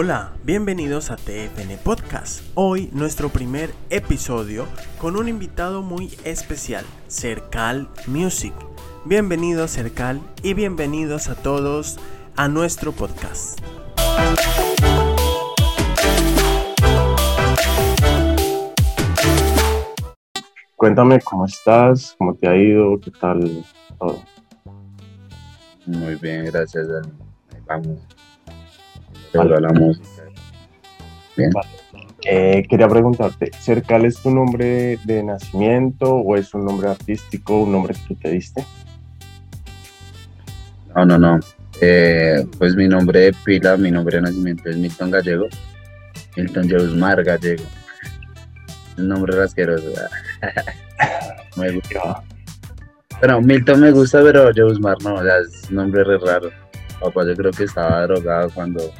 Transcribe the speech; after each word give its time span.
Hola, 0.00 0.32
bienvenidos 0.44 1.10
a 1.10 1.16
TFN 1.16 1.76
Podcast. 1.82 2.48
Hoy 2.54 2.88
nuestro 2.92 3.30
primer 3.30 3.70
episodio 3.90 4.64
con 5.00 5.16
un 5.16 5.26
invitado 5.26 5.82
muy 5.82 6.16
especial, 6.22 6.84
Cercal 7.08 7.88
Music. 8.06 8.54
Bienvenidos 9.04 9.72
Cercal 9.72 10.20
y 10.44 10.54
bienvenidos 10.54 11.28
a 11.28 11.34
todos 11.34 11.98
a 12.36 12.46
nuestro 12.46 12.92
podcast. 12.92 13.58
Cuéntame 20.76 21.20
cómo 21.22 21.44
estás, 21.44 22.14
cómo 22.18 22.36
te 22.36 22.46
ha 22.48 22.54
ido, 22.54 23.00
qué 23.00 23.10
tal 23.10 23.64
todo. 23.98 24.22
Muy 25.86 26.14
bien, 26.14 26.44
gracias. 26.44 26.86
Vamos 27.66 27.98
La 29.32 29.72
música. 29.72 30.06
Bien. 31.36 31.50
Eh, 32.24 32.66
quería 32.68 32.88
preguntarte, 32.88 33.50
¿Cercal 33.60 34.04
es 34.04 34.20
tu 34.20 34.30
nombre 34.30 34.98
de 35.04 35.22
nacimiento 35.22 36.14
o 36.14 36.36
es 36.36 36.52
un 36.52 36.64
nombre 36.64 36.88
artístico, 36.88 37.62
un 37.62 37.72
nombre 37.72 37.94
que 37.94 38.00
tú 38.08 38.14
te 38.16 38.30
diste? 38.30 38.64
No, 40.94 41.04
no, 41.04 41.18
no. 41.18 41.40
Eh, 41.80 42.44
pues 42.58 42.74
mi 42.74 42.88
nombre 42.88 43.20
de 43.20 43.32
pila, 43.44 43.76
mi 43.76 43.90
nombre 43.90 44.16
de 44.16 44.22
nacimiento 44.22 44.68
es 44.68 44.76
Milton 44.76 45.12
Gallego. 45.12 45.46
Milton 46.36 46.68
Jeusmar 46.68 47.22
Gallego. 47.22 47.64
Un 48.96 49.08
nombre 49.08 49.36
rasqueroso. 49.36 49.92
me 51.56 51.70
gusta. 51.70 52.22
Bueno, 53.20 53.40
Milton 53.40 53.80
me 53.80 53.90
gusta, 53.92 54.22
pero 54.22 54.52
Jeusmar 54.52 54.96
no, 55.02 55.14
o 55.14 55.22
sea, 55.22 55.38
es 55.38 55.70
un 55.70 55.76
nombre 55.76 56.02
re 56.02 56.18
raro. 56.18 56.50
Papá, 57.00 57.24
yo 57.24 57.34
creo 57.36 57.52
que 57.52 57.64
estaba 57.64 58.02
drogado 58.02 58.50
cuando 58.50 58.92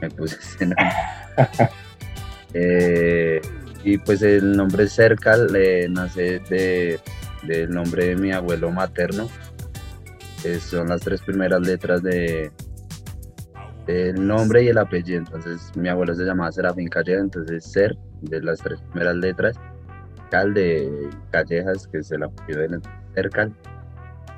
me 0.00 0.10
puse 0.10 0.36
ese 0.36 0.66
nombre. 0.66 0.86
Eh, 2.52 3.40
y 3.84 3.96
pues 3.98 4.22
el 4.22 4.56
nombre 4.56 4.88
Cercal 4.88 5.46
le 5.52 5.88
nace 5.88 6.40
de, 6.50 6.98
del 7.44 7.70
nombre 7.70 8.06
de 8.06 8.16
mi 8.16 8.32
abuelo 8.32 8.72
materno. 8.72 9.28
son 10.58 10.88
las 10.88 11.00
tres 11.02 11.22
primeras 11.22 11.60
letras 11.60 12.02
de 12.02 12.50
del 13.86 14.26
nombre 14.26 14.62
y 14.62 14.68
el 14.68 14.78
apellido. 14.78 15.18
Entonces 15.18 15.70
mi 15.76 15.88
abuelo 15.88 16.14
se 16.14 16.24
llamaba 16.24 16.52
Serafín 16.52 16.88
Calleja, 16.88 17.20
entonces 17.20 17.64
Ser 17.64 17.96
de 18.22 18.42
las 18.42 18.60
tres 18.60 18.80
primeras 18.90 19.16
letras, 19.16 19.56
Cal 20.30 20.54
de 20.54 21.08
Callejas, 21.30 21.86
que 21.88 21.98
es 21.98 22.10
el 22.12 22.22
apellido 22.22 22.60
de 22.60 22.80
Cercal, 23.14 23.54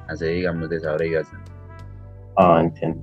hace 0.08 0.26
digamos 0.26 0.68
de 0.70 0.76
esa 0.76 0.90
abreviación. 0.90 1.40
Ah, 2.36 2.60
entiendo. 2.60 3.02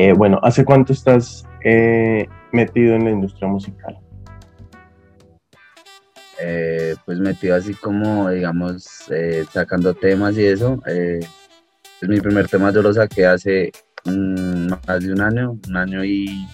Eh, 0.00 0.12
bueno, 0.12 0.38
¿hace 0.44 0.64
cuánto 0.64 0.92
estás 0.92 1.44
eh, 1.64 2.28
metido 2.52 2.94
en 2.94 3.02
la 3.02 3.10
industria 3.10 3.48
musical? 3.48 3.98
Eh, 6.40 6.94
pues 7.04 7.18
metido 7.18 7.56
así 7.56 7.74
como, 7.74 8.30
digamos, 8.30 8.86
sacando 9.50 9.94
temas 9.94 10.38
y 10.38 10.46
eso. 10.46 10.80
es 10.86 11.28
mi 12.08 12.20
primer 12.20 12.46
tema 12.46 12.72
yo 12.72 12.80
lo 12.80 12.92
saqué 12.92 13.26
hace 13.26 13.72
más 14.04 15.04
de 15.04 15.12
un 15.12 15.20
año, 15.20 15.58
un 15.68 15.76
año 15.76 16.04
y 16.04 16.46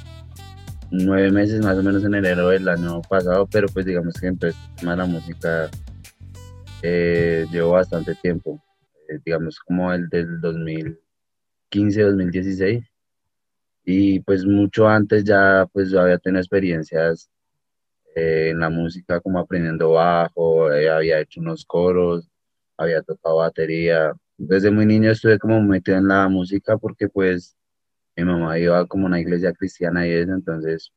nueve 0.91 1.31
meses 1.31 1.63
más 1.63 1.77
o 1.77 1.83
menos 1.83 2.03
en 2.03 2.15
enero 2.15 2.49
del 2.49 2.67
año 2.67 3.03
pasado, 3.03 3.47
pero 3.53 3.69
pues 3.69 3.85
digamos 3.85 4.15
que 4.15 4.29
empecé 4.29 4.57
a 4.87 4.97
la 4.97 5.05
música 5.05 5.69
llevo 6.83 7.73
bastante 7.73 8.15
tiempo, 8.15 8.59
digamos 9.27 9.61
como 9.61 9.93
el 9.93 10.09
del 10.09 10.41
2015, 10.41 12.01
2016 12.01 12.94
y 13.85 14.21
pues 14.21 14.45
mucho 14.47 14.89
antes 14.89 15.25
ya 15.25 15.67
pues 15.73 15.91
yo 15.91 16.01
había 16.01 16.19
tenido 16.19 16.41
experiencias 16.41 17.31
eh, 18.17 18.51
en 18.51 18.61
la 18.61 18.71
música 18.71 19.21
como 19.21 19.39
aprendiendo 19.39 19.93
bajo, 19.93 20.73
eh, 20.73 20.91
había 20.91 21.21
hecho 21.21 21.41
unos 21.41 21.65
coros, 21.67 22.31
había 22.77 23.03
tocado 23.03 23.37
batería. 23.39 24.13
Desde 24.39 24.71
muy 24.71 24.87
niño 24.87 25.11
estuve 25.11 25.39
como 25.39 25.63
metido 25.63 25.99
en 25.99 26.09
la 26.09 26.29
música 26.29 26.79
porque 26.79 27.09
pues 27.09 27.57
mi 28.17 28.25
mamá 28.25 28.59
iba 28.59 28.87
como 28.87 29.07
a 29.07 29.09
una 29.09 29.21
iglesia 29.21 29.53
cristiana 29.53 30.07
y 30.07 30.13
eso, 30.13 30.33
entonces 30.33 30.93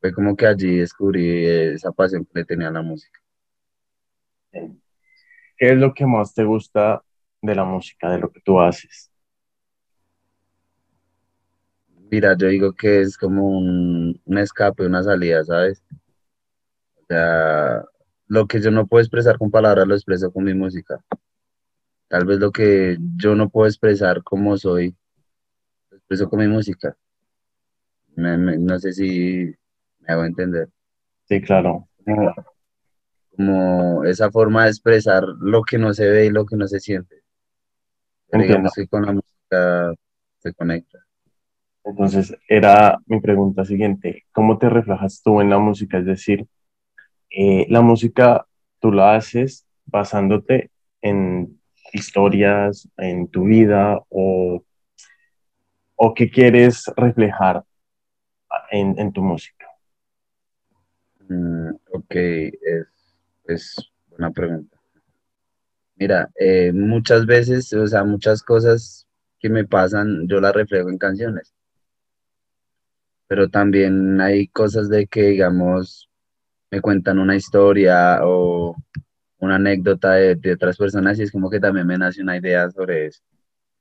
fue 0.00 0.12
como 0.12 0.36
que 0.36 0.46
allí 0.46 0.78
descubrí 0.78 1.46
esa 1.46 1.92
pasión 1.92 2.26
que 2.34 2.44
tenía 2.44 2.70
la 2.70 2.82
música. 2.82 3.20
¿Qué 4.52 4.70
es 5.58 5.76
lo 5.76 5.94
que 5.94 6.06
más 6.06 6.34
te 6.34 6.44
gusta 6.44 7.02
de 7.40 7.54
la 7.54 7.64
música, 7.64 8.10
de 8.10 8.18
lo 8.18 8.30
que 8.30 8.40
tú 8.40 8.60
haces? 8.60 9.11
Mira, 12.12 12.36
yo 12.36 12.48
digo 12.48 12.74
que 12.74 13.00
es 13.00 13.16
como 13.16 13.48
un, 13.48 14.20
escape, 14.36 14.84
una 14.84 15.02
salida, 15.02 15.42
¿sabes? 15.44 15.82
O 16.96 17.06
sea, 17.08 17.86
lo 18.26 18.46
que 18.46 18.60
yo 18.60 18.70
no 18.70 18.86
puedo 18.86 19.00
expresar 19.00 19.38
con 19.38 19.50
palabras 19.50 19.88
lo 19.88 19.94
expreso 19.94 20.30
con 20.30 20.44
mi 20.44 20.52
música. 20.52 21.02
Tal 22.08 22.26
vez 22.26 22.38
lo 22.38 22.52
que 22.52 22.98
yo 23.16 23.34
no 23.34 23.48
puedo 23.48 23.66
expresar 23.66 24.22
como 24.22 24.58
soy, 24.58 24.94
lo 25.88 25.96
expreso 25.96 26.28
con 26.28 26.40
mi 26.40 26.48
música. 26.48 26.94
no 28.14 28.78
sé 28.78 28.92
si 28.92 29.50
me 30.00 30.12
hago 30.12 30.26
entender. 30.26 30.68
Sí, 31.24 31.40
claro. 31.40 31.88
Como, 33.34 34.04
esa 34.04 34.30
forma 34.30 34.64
de 34.64 34.70
expresar 34.70 35.24
lo 35.40 35.62
que 35.62 35.78
no 35.78 35.94
se 35.94 36.10
ve 36.10 36.26
y 36.26 36.30
lo 36.30 36.44
que 36.44 36.56
no 36.56 36.68
se 36.68 36.78
siente. 36.78 37.22
digamos 38.30 38.74
que 38.74 38.86
con 38.86 39.06
la 39.06 39.12
música 39.12 39.94
se 40.40 40.52
conecta. 40.52 40.98
Entonces, 41.84 42.36
era 42.48 42.98
mi 43.06 43.20
pregunta 43.20 43.64
siguiente, 43.64 44.24
¿cómo 44.32 44.58
te 44.58 44.68
reflejas 44.68 45.20
tú 45.22 45.40
en 45.40 45.50
la 45.50 45.58
música? 45.58 45.98
Es 45.98 46.06
decir, 46.06 46.46
eh, 47.30 47.66
la 47.68 47.80
música 47.80 48.46
tú 48.78 48.92
la 48.92 49.16
haces 49.16 49.66
basándote 49.86 50.70
en 51.00 51.60
historias, 51.92 52.88
en 52.96 53.28
tu 53.28 53.44
vida 53.44 54.00
o, 54.08 54.62
o 55.96 56.14
qué 56.14 56.30
quieres 56.30 56.84
reflejar 56.96 57.64
en, 58.70 59.12
tu 59.12 59.22
música. 59.22 59.66
Mm, 61.28 61.70
ok, 61.92 62.14
es, 62.14 62.86
es 63.44 63.92
buena 64.08 64.30
pregunta. 64.30 64.78
Mira, 65.96 66.30
eh, 66.36 66.72
muchas 66.72 67.26
veces, 67.26 67.72
o 67.72 67.86
sea, 67.86 68.04
muchas 68.04 68.42
cosas 68.42 69.06
que 69.38 69.48
me 69.48 69.64
pasan, 69.64 70.28
yo 70.28 70.40
las 70.40 70.54
reflejo 70.54 70.88
en 70.88 70.98
canciones 70.98 71.52
pero 73.26 73.48
también 73.48 74.20
hay 74.20 74.48
cosas 74.48 74.88
de 74.88 75.06
que, 75.06 75.22
digamos, 75.22 76.10
me 76.70 76.80
cuentan 76.80 77.18
una 77.18 77.36
historia 77.36 78.20
o 78.22 78.76
una 79.38 79.56
anécdota 79.56 80.12
de, 80.12 80.52
otras 80.52 80.76
personas 80.76 81.18
y 81.18 81.22
es 81.22 81.32
como 81.32 81.50
que 81.50 81.60
también 81.60 81.86
me 81.86 81.98
nace 81.98 82.22
una 82.22 82.36
idea 82.36 82.70
sobre 82.70 83.06
eso. 83.06 83.22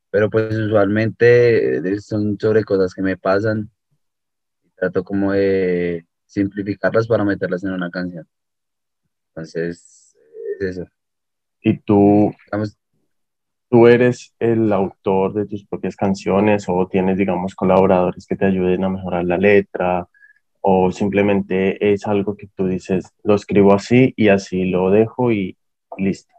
Pero 0.09 0.30
pues 0.30 0.57
usualmente 0.57 1.78
eh, 1.78 2.01
son 2.01 2.38
sobre 2.40 2.63
cosas 2.63 2.94
que 2.94 3.01
me 3.01 3.18
pasan 3.18 3.69
y 4.63 4.69
trato 4.72 5.03
como 5.03 5.34
de 5.34 6.06
simplificarlas 6.25 7.07
para 7.07 7.24
meterlas 7.24 7.63
en 7.63 7.72
una 7.72 7.90
canción. 7.90 8.28
Entonces, 9.30 10.16
es 10.59 10.78
eso. 10.78 10.85
Y 11.62 11.78
tú, 11.80 12.34
¿Tú 13.71 13.87
eres 13.87 14.33
el 14.37 14.73
autor 14.73 15.33
de 15.33 15.45
tus 15.45 15.65
propias 15.65 15.95
canciones 15.95 16.65
o 16.67 16.89
tienes, 16.91 17.17
digamos, 17.17 17.55
colaboradores 17.55 18.27
que 18.27 18.35
te 18.35 18.45
ayuden 18.45 18.83
a 18.83 18.89
mejorar 18.89 19.23
la 19.23 19.37
letra? 19.37 20.09
¿O 20.59 20.91
simplemente 20.91 21.93
es 21.93 22.05
algo 22.05 22.35
que 22.35 22.47
tú 22.53 22.67
dices, 22.67 23.05
lo 23.23 23.35
escribo 23.35 23.73
así 23.73 24.13
y 24.17 24.27
así 24.27 24.65
lo 24.65 24.91
dejo 24.91 25.31
y 25.31 25.57
listo? 25.97 26.33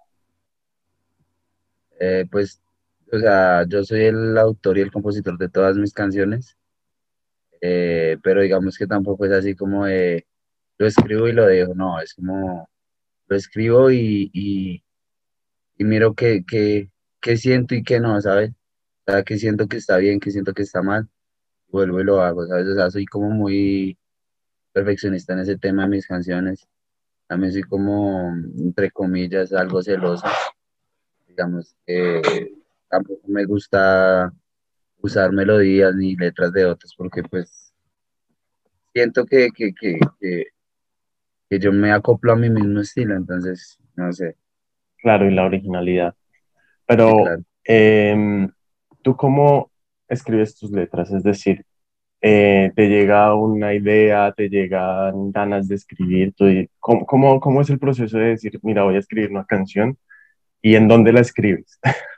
Eh, 1.99 2.27
pues, 2.31 2.61
o 3.11 3.19
sea, 3.19 3.65
yo 3.67 3.83
soy 3.83 4.03
el 4.05 4.37
autor 4.37 4.77
y 4.77 4.83
el 4.83 4.93
compositor 4.93 5.39
de 5.39 5.49
todas 5.49 5.79
mis 5.79 5.95
canciones, 5.95 6.59
eh, 7.63 8.19
pero 8.23 8.43
digamos 8.43 8.77
que 8.77 8.87
tampoco 8.87 9.25
es 9.25 9.33
así 9.33 9.55
como 9.57 9.87
de, 9.87 10.27
lo 10.77 10.87
escribo 10.87 11.29
y 11.29 11.33
lo 11.33 11.47
dejo, 11.47 11.75
no, 11.75 11.99
es 11.99 12.13
como, 12.13 12.69
lo 13.27 13.37
escribo 13.37 13.91
y, 13.91 14.31
y, 14.35 14.83
miro 15.79 16.15
que, 16.15 16.45
que 16.45 16.92
qué 17.23 17.37
siento 17.39 17.75
y 17.75 17.83
qué 17.83 18.01
no, 18.01 18.21
¿sabes? 18.21 18.53
O 19.07 19.25
qué 19.25 19.39
siento 19.39 19.67
que 19.69 19.79
está 19.79 19.97
bien, 19.97 20.21
qué 20.21 20.31
siento 20.31 20.53
que 20.53 20.63
está 20.63 20.83
mal, 20.83 21.09
vuelvo 21.69 22.01
y 22.01 22.05
lo 22.05 22.21
hago, 22.21 22.47
¿sabes? 22.47 22.67
O 22.69 22.75
sea, 22.75 22.91
soy 22.91 23.07
como 23.07 23.31
muy 23.31 23.97
perfeccionista 24.73 25.33
en 25.33 25.41
ese 25.41 25.57
tema 25.57 25.85
de 25.85 25.89
mis 25.89 26.07
canciones. 26.07 26.69
También 27.27 27.53
soy 27.53 27.63
como, 27.63 28.35
entre 28.59 28.91
comillas, 28.91 29.53
algo 29.53 29.83
celoso. 29.83 30.27
Digamos 31.27 31.75
que 31.87 32.53
tampoco 32.91 33.27
me 33.29 33.47
gusta 33.47 34.33
usar 35.01 35.33
melodías 35.33 35.95
ni 35.95 36.15
letras 36.17 36.53
de 36.53 36.67
otros 36.67 36.95
porque 36.97 37.23
pues 37.23 37.73
siento 38.93 39.25
que, 39.25 39.49
que, 39.51 39.73
que, 39.75 39.99
que 41.49 41.59
yo 41.59 41.73
me 41.73 41.93
acoplo 41.93 42.33
a 42.33 42.37
mi 42.37 42.51
mismo 42.51 42.81
estilo, 42.81 43.17
entonces, 43.17 43.79
no 43.97 44.13
sé. 44.13 44.37
Claro, 44.99 45.29
y 45.29 45.35
la 45.35 45.45
originalidad. 45.45 46.15
Pero, 46.93 47.25
em, 47.65 48.51
¿tú 49.03 49.17
cómo 49.17 49.71
escribes 50.09 50.55
tus 50.57 50.71
letras? 50.71 51.11
Es 51.11 51.23
decir, 51.23 51.65
eh, 52.21 52.71
te 52.77 52.87
llega 52.89 53.35
una 53.35 53.73
idea, 53.73 54.31
te 54.33 54.51
llegan 54.51 55.33
ganas 55.33 55.69
de 55.69 55.77
escribir, 55.77 56.35
tú, 56.35 56.45
¿cómo, 56.79 57.07
cómo, 57.07 57.41
cómo 57.41 57.63
es 57.63 57.71
el 57.71 57.79
proceso 57.79 58.19
de 58.19 58.27
decir, 58.27 58.61
mira, 58.63 58.85
voy 58.85 58.97
a 58.97 58.99
escribir 58.99 59.31
una 59.31 59.47
canción 59.47 59.97
y 60.61 60.77
en 60.77 60.87
dónde 60.87 61.13
la 61.13 61.21
escribes? 61.21 61.79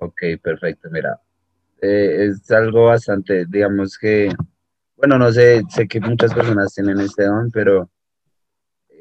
Ok, 0.00 0.20
perfecto, 0.42 0.90
mira, 0.90 1.18
eh, 1.80 2.26
es 2.28 2.50
algo 2.50 2.86
bastante, 2.86 3.46
digamos 3.46 3.96
que, 3.96 4.28
bueno, 4.96 5.18
no 5.18 5.32
sé, 5.32 5.62
sé 5.70 5.88
que 5.88 5.98
muchas 5.98 6.34
personas 6.34 6.74
tienen 6.74 7.00
este 7.00 7.24
don, 7.24 7.50
pero 7.50 7.90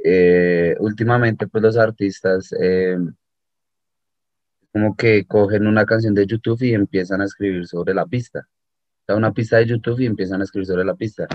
eh, 0.05 0.75
últimamente 0.79 1.47
pues 1.47 1.61
los 1.61 1.77
artistas 1.77 2.53
eh, 2.61 2.97
como 4.73 4.95
que 4.95 5.25
cogen 5.25 5.67
una 5.67 5.85
canción 5.85 6.13
de 6.15 6.25
YouTube 6.25 6.63
y 6.63 6.73
empiezan 6.73 7.21
a 7.21 7.25
escribir 7.25 7.67
sobre 7.67 7.93
la 7.93 8.05
pista. 8.05 8.47
O 9.07 9.15
una 9.15 9.33
pista 9.33 9.57
de 9.57 9.67
YouTube 9.67 9.99
y 10.01 10.05
empiezan 10.07 10.41
a 10.41 10.45
escribir 10.45 10.67
sobre 10.67 10.85
la 10.85 10.95
pista. 10.95 11.27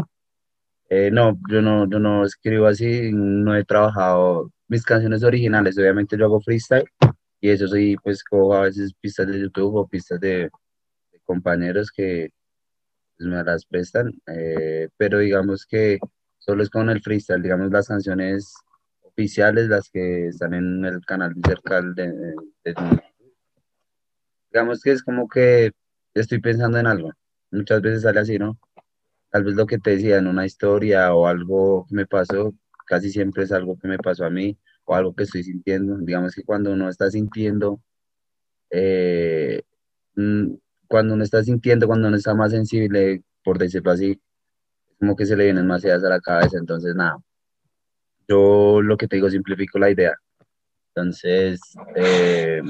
no, 1.12 1.38
yo 1.50 1.62
no, 1.62 1.88
yo 1.88 1.99
no 1.99 2.25
escribo 2.25 2.67
así, 2.67 3.11
no 3.12 3.56
he 3.56 3.64
trabajado 3.64 4.52
mis 4.69 4.85
canciones 4.85 5.23
originales, 5.25 5.79
obviamente 5.79 6.17
yo 6.19 6.26
hago 6.26 6.40
freestyle 6.40 6.85
y 7.40 7.50
eso 7.50 7.69
sí, 7.69 7.96
pues 8.02 8.25
cojo 8.25 8.55
a 8.55 8.62
veces 8.62 8.93
pistas 9.00 9.26
de 9.29 9.40
YouTube 9.40 9.76
o 9.76 9.88
pistas 9.88 10.20
de, 10.20 10.50
compañeros 11.25 11.90
que 11.93 12.31
pues, 13.17 13.29
me 13.29 13.44
las 13.44 13.67
prestan, 13.67 14.12
eh, 14.26 14.88
pero 14.96 15.19
digamos 15.19 15.67
que 15.67 15.99
solo 16.38 16.62
es 16.62 16.70
con 16.70 16.90
el 16.90 17.02
freestyle, 17.02 17.43
digamos 17.43 17.70
las 17.70 17.88
canciones 17.88 18.55
oficiales, 19.02 19.69
las 19.69 19.90
que 19.90 20.29
están 20.29 20.55
en 20.55 20.85
el 20.85 21.05
canal 21.05 21.35
cercal 21.46 21.94
de, 21.94 22.12
de, 22.64 22.75
digamos 24.52 24.80
que 24.82 24.92
es 24.92 25.02
como 25.02 25.28
que 25.28 25.72
estoy 26.14 26.40
pensando 26.40 26.78
en 26.78 26.86
algo, 26.86 27.12
muchas 27.50 27.82
veces 27.82 28.02
sale 28.02 28.20
así, 28.20 28.38
¿no? 28.38 28.58
Tal 29.30 29.44
vez 29.44 29.54
lo 29.54 29.66
que 29.66 29.78
te 29.78 29.90
decía 29.90 30.18
en 30.18 30.26
una 30.26 30.46
historia 30.46 31.14
o 31.14 31.26
algo 31.26 31.86
que 31.88 31.94
me 31.94 32.06
pasó, 32.06 32.54
casi 32.86 33.10
siempre 33.10 33.44
es 33.44 33.52
algo 33.52 33.78
que 33.78 33.88
me 33.88 33.98
pasó 33.98 34.24
a 34.24 34.30
mí 34.30 34.58
o 34.84 34.94
algo 34.94 35.14
que 35.14 35.24
estoy 35.24 35.44
sintiendo. 35.44 35.98
Digamos 35.98 36.34
que 36.34 36.44
cuando 36.44 36.72
uno 36.72 36.88
está 36.88 37.10
sintiendo, 37.10 37.80
eh, 38.70 39.62
mm, 40.16 40.54
cuando 40.88 41.14
uno 41.14 41.24
está 41.24 41.42
sintiendo, 41.44 41.86
cuando 41.86 42.08
uno 42.08 42.16
está 42.16 42.34
más 42.34 42.52
sensible, 42.52 43.22
por 43.44 43.58
decirlo 43.58 43.90
así, 43.92 44.20
como 44.98 45.16
que 45.16 45.26
se 45.26 45.36
le 45.36 45.44
vienen 45.44 45.66
más 45.66 45.84
ideas 45.84 46.04
a 46.04 46.08
la 46.10 46.20
cabeza. 46.20 46.58
Entonces, 46.58 46.94
nada, 46.94 47.18
yo 48.28 48.82
lo 48.82 48.96
que 48.96 49.08
te 49.08 49.16
digo, 49.16 49.30
simplifico 49.30 49.78
la 49.78 49.90
idea. 49.90 50.14
Entonces, 50.94 51.60
eh, 51.96 52.62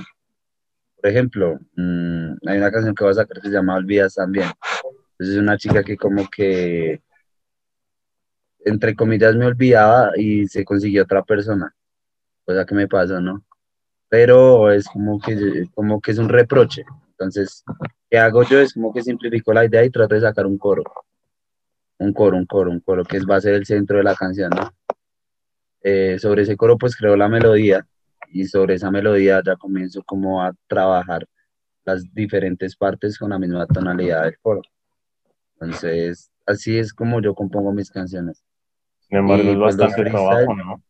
por 1.00 1.10
ejemplo, 1.10 1.58
mm, 1.76 2.32
hay 2.46 2.58
una 2.58 2.70
canción 2.70 2.94
que 2.94 3.04
voy 3.04 3.12
a 3.12 3.14
sacar 3.14 3.40
que 3.40 3.48
se 3.48 3.54
llama 3.54 3.76
Olvidas 3.76 4.14
también. 4.14 4.48
Es 5.18 5.36
una 5.36 5.56
chica 5.56 5.82
que 5.82 5.96
como 5.96 6.28
que, 6.28 7.02
entre 8.60 8.94
comillas, 8.94 9.36
me 9.36 9.46
olvidaba 9.46 10.12
y 10.16 10.46
se 10.48 10.64
consiguió 10.64 11.02
otra 11.04 11.22
persona 11.22 11.74
cosa 12.48 12.64
que 12.64 12.74
me 12.74 12.88
pasa, 12.88 13.20
¿no? 13.20 13.44
Pero 14.08 14.72
es 14.72 14.86
como 14.86 15.20
que, 15.20 15.66
como 15.74 16.00
que 16.00 16.12
es 16.12 16.18
un 16.18 16.30
reproche. 16.30 16.82
Entonces, 17.10 17.62
¿qué 18.08 18.18
hago 18.18 18.42
yo? 18.44 18.58
Es 18.58 18.72
como 18.72 18.92
que 18.92 19.02
simplifico 19.02 19.52
la 19.52 19.66
idea 19.66 19.84
y 19.84 19.90
trato 19.90 20.14
de 20.14 20.22
sacar 20.22 20.46
un 20.46 20.56
coro. 20.56 20.82
Un 21.98 22.12
coro, 22.14 22.38
un 22.38 22.46
coro, 22.46 22.70
un 22.70 22.80
coro, 22.80 23.04
que 23.04 23.20
va 23.20 23.36
a 23.36 23.40
ser 23.40 23.54
el 23.54 23.66
centro 23.66 23.98
de 23.98 24.04
la 24.04 24.14
canción, 24.14 24.50
¿no? 24.50 24.72
Eh, 25.82 26.18
sobre 26.18 26.42
ese 26.42 26.56
coro, 26.56 26.78
pues 26.78 26.96
creo 26.96 27.16
la 27.16 27.28
melodía 27.28 27.86
y 28.30 28.44
sobre 28.46 28.74
esa 28.74 28.90
melodía 28.90 29.42
ya 29.44 29.56
comienzo 29.56 30.02
como 30.04 30.42
a 30.42 30.52
trabajar 30.66 31.26
las 31.84 32.12
diferentes 32.12 32.76
partes 32.76 33.18
con 33.18 33.30
la 33.30 33.38
misma 33.38 33.66
tonalidad 33.66 34.24
del 34.24 34.38
coro. 34.38 34.62
Entonces, 35.54 36.30
así 36.46 36.78
es 36.78 36.92
como 36.92 37.20
yo 37.20 37.34
compongo 37.34 37.72
mis 37.72 37.90
canciones. 37.90 38.44
Sin 39.00 39.18
embargo, 39.18 39.50
es 39.50 39.58
bastante 39.58 40.10
trabajo, 40.10 40.54
¿no? 40.54 40.82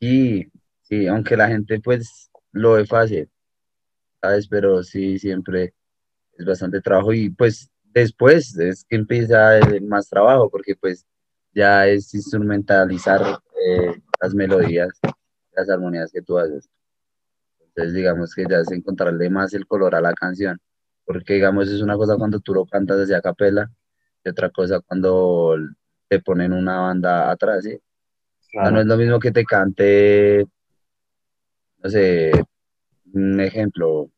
Sí, 0.00 0.50
sí, 0.82 1.06
aunque 1.06 1.36
la 1.36 1.48
gente 1.48 1.80
pues 1.80 2.30
lo 2.52 2.72
ve 2.72 2.86
fácil, 2.86 3.28
¿sabes? 4.20 4.48
Pero 4.48 4.82
sí, 4.82 5.18
siempre 5.18 5.74
es 6.38 6.46
bastante 6.46 6.80
trabajo 6.80 7.12
y 7.12 7.30
pues 7.30 7.70
después 7.84 8.56
es 8.58 8.84
que 8.84 8.96
empieza 8.96 9.58
más 9.82 10.08
trabajo 10.08 10.48
porque 10.50 10.74
pues 10.76 11.04
ya 11.52 11.86
es 11.86 12.14
instrumentalizar 12.14 13.40
eh, 13.66 14.00
las 14.20 14.34
melodías, 14.34 14.90
las 15.58 15.70
armonías 15.70 16.12
que 16.12 16.22
tú 16.22 16.38
haces. 16.38 16.68
Entonces 17.60 17.94
digamos 17.94 18.34
que 18.34 18.44
ya 18.48 18.58
es 18.58 18.70
encontrarle 18.72 19.30
más 19.30 19.54
el 19.54 19.66
color 19.66 19.94
a 19.94 20.00
la 20.00 20.12
canción, 20.12 20.58
porque 21.04 21.34
digamos 21.34 21.68
es 21.68 21.82
una 21.82 21.96
cosa 21.96 22.16
cuando 22.16 22.40
tú 22.40 22.54
lo 22.54 22.66
cantas 22.66 22.98
desde 22.98 23.14
a 23.16 23.20
capela 23.20 23.70
y 24.24 24.28
otra 24.30 24.50
cosa 24.50 24.80
cuando 24.80 25.56
te 26.08 26.20
ponen 26.20 26.52
una 26.52 26.80
banda 26.80 27.30
atrás, 27.30 27.64
¿sí? 27.64 27.78
no 28.54 28.80
es 28.80 28.86
lo 28.86 28.96
mismo 28.96 29.18
que 29.18 29.30
te 29.30 29.44
cante, 29.44 30.46
no 31.82 31.90
sé, 31.90 32.32
un 33.12 33.40
ejemplo, 33.40 34.10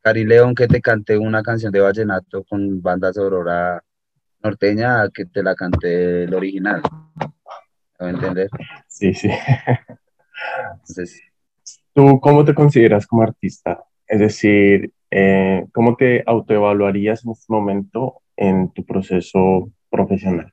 Cari 0.00 0.24
León 0.24 0.54
que 0.54 0.68
te 0.68 0.80
cante 0.80 1.18
una 1.18 1.42
canción 1.42 1.72
de 1.72 1.80
vallenato 1.80 2.44
con 2.44 2.80
banda 2.80 3.12
sorora 3.12 3.82
norteña 4.42 5.10
que 5.10 5.26
te 5.26 5.42
la 5.42 5.54
cante 5.54 6.24
el 6.24 6.34
original. 6.34 6.80
¿Me 7.98 8.10
entender? 8.10 8.48
Sí, 8.86 9.12
sí. 9.14 9.28
Entonces, 10.72 11.22
¿Tú 11.96 12.20
cómo 12.20 12.44
te 12.44 12.54
consideras 12.54 13.06
como 13.06 13.22
artista? 13.22 13.82
Es 14.06 14.20
decir, 14.20 14.92
eh, 15.10 15.64
¿cómo 15.72 15.96
te 15.96 16.22
autoevaluarías 16.26 17.24
en 17.24 17.30
este 17.30 17.50
momento 17.50 18.20
en 18.36 18.70
tu 18.74 18.84
proceso 18.84 19.70
profesional? 19.88 20.52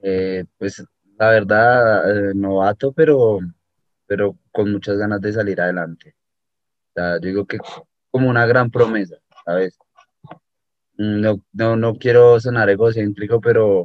Eh, 0.00 0.44
pues 0.56 0.84
la 1.18 1.30
verdad, 1.30 2.30
eh, 2.30 2.32
novato, 2.36 2.92
pero, 2.92 3.40
pero 4.06 4.38
con 4.52 4.70
muchas 4.70 4.96
ganas 4.96 5.20
de 5.20 5.32
salir 5.32 5.60
adelante. 5.60 6.14
yo 6.94 7.18
digo 7.18 7.46
que 7.46 7.58
como 8.12 8.30
una 8.30 8.46
gran 8.46 8.70
promesa, 8.70 9.16
¿sabes? 9.44 9.76
No, 10.96 11.42
no, 11.52 11.74
no 11.74 11.96
quiero 11.96 12.38
sonar 12.38 12.70
egocéntrico, 12.70 13.40
pero 13.40 13.82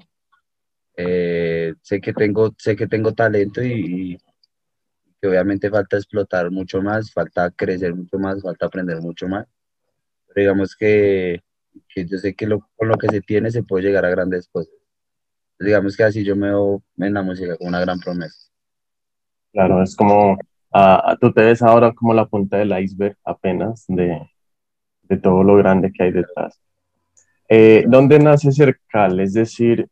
eh, 0.98 1.74
sé, 1.82 2.02
que 2.02 2.14
tengo, 2.14 2.54
sé 2.58 2.76
que 2.76 2.88
tengo 2.88 3.14
talento 3.14 3.64
y, 3.64 4.18
que 5.22 5.28
obviamente 5.28 5.70
falta 5.70 5.98
explotar 5.98 6.52
mucho 6.52 6.82
más, 6.82 7.12
falta 7.12 7.50
crecer 7.52 7.96
mucho 7.96 8.20
más, 8.20 8.42
falta 8.42 8.66
aprender 8.68 9.02
mucho 9.02 9.28
más. 9.28 9.48
Pero 10.28 10.42
digamos 10.42 10.76
que, 10.76 11.42
que 11.90 12.06
yo 12.06 12.18
sé 12.18 12.36
que 12.36 12.48
lo, 12.48 12.68
con 12.76 12.90
lo 12.90 12.98
que 12.98 13.08
se 13.10 13.22
tiene 13.22 13.52
se 13.52 13.64
puede 13.64 13.86
llegar 13.86 14.06
a 14.06 14.10
grandes 14.10 14.48
cosas 14.50 14.78
digamos 15.60 15.98
que 15.98 16.04
así 16.04 16.24
yo 16.24 16.36
me 16.36 16.48
veo 16.48 16.84
en 16.98 17.14
la 17.14 17.22
música 17.22 17.56
como 17.58 17.70
una 17.70 17.80
gran 17.80 18.00
promesa. 18.00 18.50
Claro, 19.52 19.82
es 19.82 19.96
como, 19.96 20.34
uh, 20.34 21.18
tú 21.20 21.32
te 21.34 21.42
ves 21.42 21.62
ahora 21.62 21.94
como 21.94 22.14
la 22.14 22.26
punta 22.26 22.58
del 22.58 22.78
iceberg 22.80 23.18
apenas 23.24 23.86
de, 23.88 24.22
de 25.04 25.18
todo 25.18 25.44
lo 25.44 25.56
grande 25.56 25.92
que 25.92 26.04
hay 26.04 26.12
detrás. 26.12 26.60
Eh, 27.50 27.86
¿Dónde 27.88 28.20
nace 28.20 28.52
Cercal? 28.52 29.20
Es 29.20 29.34
decir, 29.34 29.88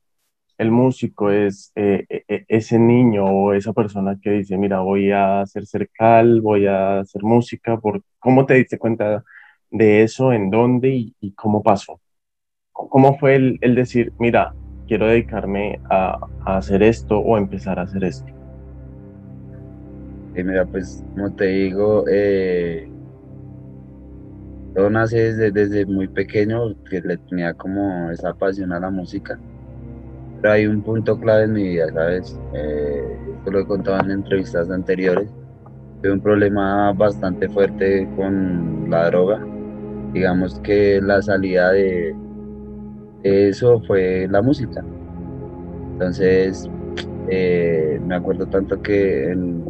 el 0.57 0.71
músico 0.71 1.31
es 1.31 1.71
eh, 1.75 2.05
e, 2.09 2.24
e, 2.27 2.45
ese 2.47 2.79
niño 2.79 3.25
o 3.25 3.53
esa 3.53 3.74
persona 3.74 4.17
que 4.21 4.31
dice, 4.31 4.57
mira, 4.57 4.79
voy 4.79 5.12
a 5.12 5.41
hacer 5.41 5.65
Cercal, 5.65 6.41
voy 6.41 6.67
a 6.67 7.00
hacer 7.00 7.24
música. 7.24 7.77
Por, 7.79 8.01
¿Cómo 8.19 8.45
te 8.45 8.55
diste 8.55 8.77
cuenta 8.77 9.24
de 9.69 10.03
eso? 10.03 10.31
¿En 10.31 10.50
dónde 10.50 10.89
y, 11.19 11.31
cómo 11.33 11.62
pasó? 11.62 12.00
¿Cómo 12.71 13.17
fue 13.17 13.35
el, 13.35 13.75
decir, 13.75 14.13
mira, 14.19 14.53
quiero 14.88 15.07
dedicarme 15.07 15.79
a, 15.89 16.19
hacer 16.45 16.83
esto 16.83 17.19
o 17.19 17.38
empezar 17.38 17.79
a 17.79 17.83
hacer 17.83 18.03
esto? 18.03 18.31
mira, 20.33 20.65
pues 20.65 21.03
como 21.13 21.33
te 21.33 21.45
digo, 21.45 22.03
eh, 22.09 22.89
todo 24.75 24.89
desde, 24.89 25.85
muy 25.85 26.09
pequeño, 26.09 26.75
que 26.89 27.00
le 27.00 27.17
tenía 27.17 27.53
como 27.53 28.12
esa 28.12 28.33
pasión 28.33 28.74
a 28.74 28.79
la 28.81 28.89
música. 28.89 29.39
Pero 30.45 30.53
hay 30.53 30.67
un 30.67 30.83
punto 30.83 31.19
clave 31.19 31.45
en 31.45 31.53
mi 31.53 31.63
vida, 31.63 31.91
¿sabes? 31.91 32.39
Eh, 32.53 33.17
esto 33.35 33.49
lo 33.49 33.61
he 33.61 33.65
contado 33.65 33.99
en 34.03 34.11
entrevistas 34.11 34.69
anteriores. 34.69 35.27
Tuve 36.03 36.11
un 36.11 36.21
problema 36.21 36.93
bastante 36.93 37.49
fuerte 37.49 38.07
con 38.15 38.87
la 38.87 39.07
droga. 39.07 39.43
Digamos 40.13 40.59
que 40.59 41.01
la 41.01 41.19
salida 41.23 41.71
de, 41.71 42.15
eso 43.23 43.81
fue 43.87 44.27
la 44.29 44.43
música. 44.43 44.85
Entonces, 45.93 46.69
eh, 47.27 47.99
me 48.05 48.13
acuerdo 48.13 48.45
tanto 48.45 48.79
que 48.83 49.31
en, 49.31 49.63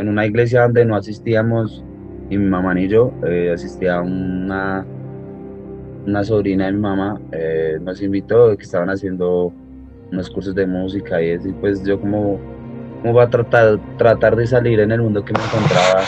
una 0.00 0.26
iglesia 0.26 0.64
donde 0.64 0.84
no 0.84 0.96
asistíamos, 0.96 1.82
y 2.28 2.36
mi 2.36 2.44
mamá 2.44 2.74
ni 2.74 2.88
yo, 2.88 3.10
eh, 3.26 3.52
asistía 3.54 4.02
una, 4.02 4.84
una 6.06 6.24
sobrina 6.24 6.66
de 6.66 6.72
mi 6.72 6.80
mamá, 6.80 7.18
nos 7.80 8.02
invitó, 8.02 8.54
que 8.54 8.64
estaban 8.64 8.90
haciendo 8.90 9.54
unos 10.12 10.30
cursos 10.30 10.54
de 10.54 10.66
música 10.66 11.22
y 11.22 11.30
eso, 11.30 11.48
y 11.48 11.52
pues 11.52 11.84
yo 11.84 12.00
como, 12.00 12.38
como 13.02 13.14
va 13.14 13.24
a 13.24 13.30
tratar, 13.30 13.78
tratar 13.96 14.36
de 14.36 14.46
salir 14.46 14.80
en 14.80 14.92
el 14.92 15.02
mundo 15.02 15.24
que 15.24 15.32
me 15.32 15.40
encontraba, 15.44 16.02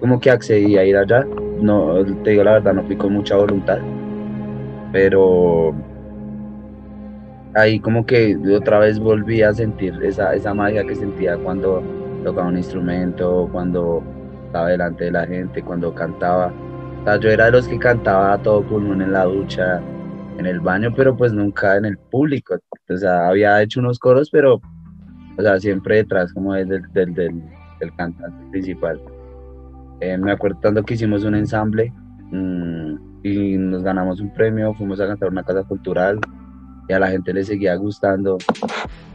como 0.00 0.20
que 0.20 0.30
accedí 0.30 0.76
a 0.76 0.84
ir 0.84 0.96
allá, 0.96 1.26
no, 1.60 2.04
te 2.22 2.30
digo 2.30 2.44
la 2.44 2.52
verdad, 2.52 2.74
no 2.74 2.82
fui 2.84 2.96
con 2.96 3.12
mucha 3.12 3.36
voluntad, 3.36 3.78
pero 4.92 5.74
ahí 7.54 7.78
como 7.80 8.04
que 8.04 8.36
otra 8.56 8.78
vez 8.78 8.98
volví 8.98 9.42
a 9.42 9.52
sentir 9.52 9.98
esa, 10.02 10.34
esa 10.34 10.54
magia 10.54 10.84
que 10.84 10.94
sentía 10.94 11.36
cuando 11.36 11.82
tocaba 12.24 12.48
un 12.48 12.56
instrumento, 12.56 13.48
cuando 13.52 14.02
estaba 14.46 14.68
delante 14.68 15.04
de 15.04 15.10
la 15.12 15.26
gente, 15.26 15.62
cuando 15.62 15.94
cantaba. 15.94 16.52
O 17.00 17.04
sea, 17.04 17.16
yo 17.18 17.30
era 17.30 17.46
de 17.46 17.52
los 17.52 17.68
que 17.68 17.78
cantaba 17.78 18.32
a 18.32 18.38
todo 18.38 18.62
pulmón 18.62 19.02
en 19.02 19.12
la 19.12 19.24
ducha, 19.24 19.80
en 20.38 20.46
el 20.46 20.60
baño, 20.60 20.92
pero 20.94 21.16
pues 21.16 21.32
nunca 21.32 21.76
en 21.76 21.84
el 21.84 21.98
público. 21.98 22.56
O 22.88 22.96
sea, 22.96 23.28
había 23.28 23.62
hecho 23.62 23.80
unos 23.80 23.98
coros, 23.98 24.30
pero, 24.30 24.60
o 25.36 25.42
sea, 25.42 25.58
siempre 25.58 25.96
detrás 25.96 26.32
como 26.32 26.54
del, 26.54 26.68
del, 26.92 27.14
del, 27.14 27.42
cantante 27.96 28.50
principal. 28.50 29.00
Eh, 30.00 30.16
me 30.16 30.32
acuerdo 30.32 30.58
tanto 30.60 30.82
que 30.82 30.94
hicimos 30.94 31.24
un 31.24 31.34
ensamble 31.34 31.92
mmm, 32.30 32.94
y 33.22 33.56
nos 33.58 33.82
ganamos 33.82 34.20
un 34.20 34.32
premio, 34.32 34.74
fuimos 34.74 35.00
a 35.00 35.06
cantar 35.06 35.28
una 35.28 35.42
casa 35.42 35.62
cultural, 35.64 36.18
y 36.88 36.92
a 36.92 36.98
la 36.98 37.08
gente 37.08 37.32
le 37.32 37.44
seguía 37.44 37.74
gustando, 37.76 38.38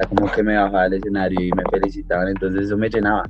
como 0.07 0.31
que 0.31 0.43
me 0.43 0.55
bajaba 0.55 0.83
del 0.83 0.95
escenario 0.95 1.41
y 1.41 1.51
me 1.51 1.63
felicitaban, 1.71 2.29
entonces 2.29 2.65
eso 2.65 2.77
me 2.77 2.89
llenaba. 2.89 3.23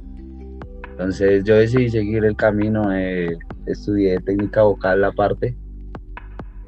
Entonces 0.91 1.43
yo 1.46 1.55
decidí 1.55 1.89
seguir 1.89 2.25
el 2.25 2.36
camino, 2.36 2.93
eh, 2.93 3.38
estudié 3.65 4.19
técnica 4.19 4.63
vocal 4.63 5.03
aparte 5.03 5.55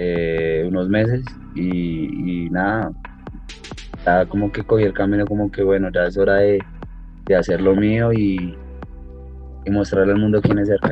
eh, 0.04 0.66
unos 0.68 0.90
meses 0.90 1.24
y, 1.56 2.50
nada, 2.50 2.92
ya 4.06 4.26
como 4.26 4.52
que 4.52 4.64
cogí 4.64 4.84
el 4.84 4.94
camino 4.94 5.26
como 5.26 5.52
que 5.52 5.64
bueno, 5.64 5.90
ya 5.94 6.08
es 6.08 6.18
hora 6.18 6.36
de, 6.36 6.60
de 7.26 7.36
hacer 7.36 7.62
lo 7.62 7.76
mío 7.76 8.12
y, 8.12 8.58
y, 9.66 9.70
mostrarle 9.70 10.14
al 10.14 10.20
mundo 10.20 10.42
quién 10.42 10.58
es 10.58 10.70
cerca. 10.70 10.92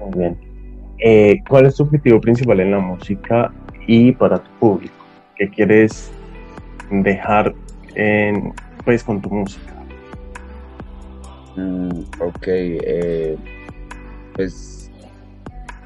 Muy 0.00 0.18
bien. 0.18 0.38
Eh, 0.98 1.42
¿Cuál 1.48 1.66
es 1.66 1.76
tu 1.76 1.82
objetivo 1.82 2.20
principal 2.20 2.60
en 2.60 2.70
la 2.70 2.78
música 2.78 3.52
y 3.86 4.12
para 4.12 4.38
tu 4.38 4.50
público? 4.58 4.94
que 5.36 5.50
quieres 5.50 6.10
dejar 6.90 7.54
en, 7.94 8.52
pues 8.84 9.04
con 9.04 9.20
tu 9.20 9.30
música. 9.30 9.72
Mm, 11.56 12.00
ok, 12.20 12.46
eh, 12.46 13.36
pues, 14.34 14.90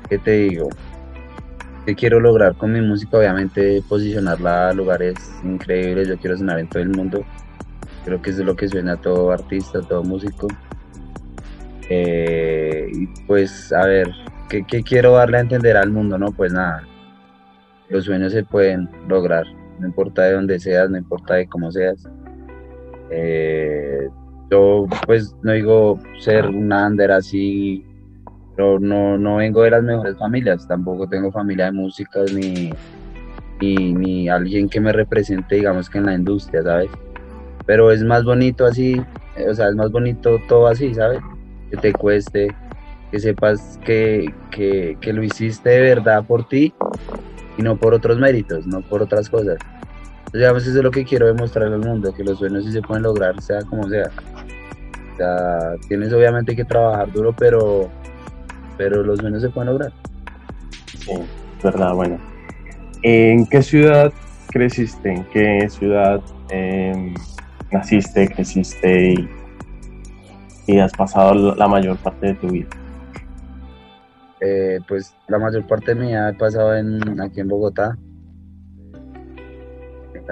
¿qué 0.08 0.18
te 0.18 0.30
digo? 0.30 0.68
¿Qué 1.86 1.94
quiero 1.94 2.20
lograr 2.20 2.56
con 2.56 2.72
mi 2.72 2.80
música? 2.80 3.18
Obviamente 3.18 3.82
posicionarla 3.88 4.68
a 4.68 4.72
lugares 4.74 5.16
increíbles, 5.42 6.08
yo 6.08 6.18
quiero 6.18 6.36
sonar 6.36 6.58
en 6.58 6.68
todo 6.68 6.82
el 6.82 6.90
mundo, 6.90 7.24
creo 8.04 8.20
que 8.20 8.30
eso 8.30 8.40
es 8.40 8.46
lo 8.46 8.54
que 8.54 8.68
suena 8.68 8.92
a 8.92 8.96
todo 8.96 9.30
artista, 9.30 9.78
a 9.78 9.82
todo 9.82 10.02
músico. 10.02 10.46
Eh, 11.88 12.86
y 12.92 13.06
pues, 13.26 13.72
a 13.72 13.86
ver, 13.86 14.10
¿qué, 14.48 14.64
¿qué 14.64 14.82
quiero 14.82 15.12
darle 15.12 15.38
a 15.38 15.40
entender 15.40 15.76
al 15.76 15.90
mundo? 15.90 16.18
No, 16.18 16.30
pues 16.32 16.52
nada, 16.52 16.86
los 17.88 18.04
sueños 18.04 18.32
se 18.32 18.44
pueden 18.44 18.88
lograr, 19.08 19.44
no 19.78 19.86
importa 19.86 20.22
de 20.22 20.34
dónde 20.34 20.60
seas, 20.60 20.88
no 20.90 20.98
importa 20.98 21.34
de 21.34 21.48
cómo 21.48 21.72
seas. 21.72 22.08
Eh, 23.10 24.08
yo 24.50 24.86
pues 25.06 25.34
no 25.42 25.52
digo 25.52 25.98
ser 26.20 26.46
un 26.46 26.72
under 26.72 27.10
así, 27.10 27.84
pero 28.60 28.78
no, 28.78 29.16
no 29.16 29.36
vengo 29.36 29.62
de 29.62 29.70
las 29.70 29.82
mejores 29.82 30.18
familias, 30.18 30.68
tampoco 30.68 31.08
tengo 31.08 31.32
familia 31.32 31.64
de 31.66 31.72
músicas 31.72 32.30
ni, 32.30 32.70
ni, 33.58 34.28
alguien 34.28 34.68
que 34.68 34.80
me 34.80 34.92
represente, 34.92 35.54
digamos 35.54 35.88
que 35.88 35.96
en 35.96 36.04
la 36.04 36.14
industria, 36.14 36.62
¿sabes? 36.62 36.90
Pero 37.64 37.90
es 37.90 38.02
más 38.02 38.22
bonito 38.22 38.66
así, 38.66 39.00
o 39.48 39.54
sea, 39.54 39.70
es 39.70 39.76
más 39.76 39.90
bonito 39.90 40.38
todo 40.46 40.66
así, 40.66 40.92
¿sabes? 40.92 41.20
Que 41.70 41.78
te 41.78 41.92
cueste, 41.94 42.54
que 43.10 43.18
sepas 43.18 43.80
que, 43.82 44.30
que, 44.50 44.98
que 45.00 45.14
lo 45.14 45.22
hiciste 45.22 45.70
de 45.70 45.80
verdad 45.80 46.22
por 46.26 46.46
ti 46.46 46.74
y 47.56 47.62
no 47.62 47.78
por 47.78 47.94
otros 47.94 48.18
méritos, 48.18 48.66
no 48.66 48.82
por 48.82 49.00
otras 49.00 49.30
cosas. 49.30 49.56
Entonces, 50.26 50.46
a 50.46 50.52
veces 50.52 50.76
es 50.76 50.82
lo 50.82 50.90
que 50.90 51.06
quiero 51.06 51.28
demostrar 51.28 51.72
al 51.72 51.78
mundo, 51.78 52.12
que 52.12 52.24
los 52.24 52.38
sueños 52.38 52.66
sí 52.66 52.72
se 52.72 52.82
pueden 52.82 53.04
lograr, 53.04 53.40
sea 53.40 53.62
como 53.62 53.88
sea. 53.88 54.10
O 55.14 55.16
sea, 55.16 55.76
tienes 55.88 56.12
obviamente 56.12 56.54
que 56.54 56.66
trabajar 56.66 57.10
duro, 57.10 57.34
pero, 57.34 57.90
pero 58.80 59.02
los 59.02 59.18
sueños 59.18 59.42
se 59.42 59.50
pueden 59.50 59.72
lograr. 59.72 59.92
Sí, 60.86 61.12
verdad, 61.62 61.92
bueno. 61.94 62.18
¿En 63.02 63.44
qué 63.44 63.60
ciudad 63.60 64.10
creciste? 64.48 65.12
¿En 65.12 65.24
qué 65.24 65.68
ciudad 65.68 66.22
em, 66.48 67.12
naciste, 67.70 68.26
creciste 68.28 69.12
y, 69.12 69.28
y 70.66 70.78
has 70.78 70.92
pasado 70.92 71.54
la 71.54 71.68
mayor 71.68 71.98
parte 71.98 72.28
de 72.28 72.34
tu 72.36 72.48
vida? 72.48 72.68
Eh, 74.40 74.78
pues 74.88 75.14
la 75.28 75.38
mayor 75.38 75.66
parte 75.66 75.94
de 75.94 76.00
mi 76.00 76.06
vida 76.06 76.30
he 76.30 76.34
pasado 76.34 76.74
en, 76.74 77.20
aquí 77.20 77.40
en 77.40 77.48
Bogotá, 77.48 77.98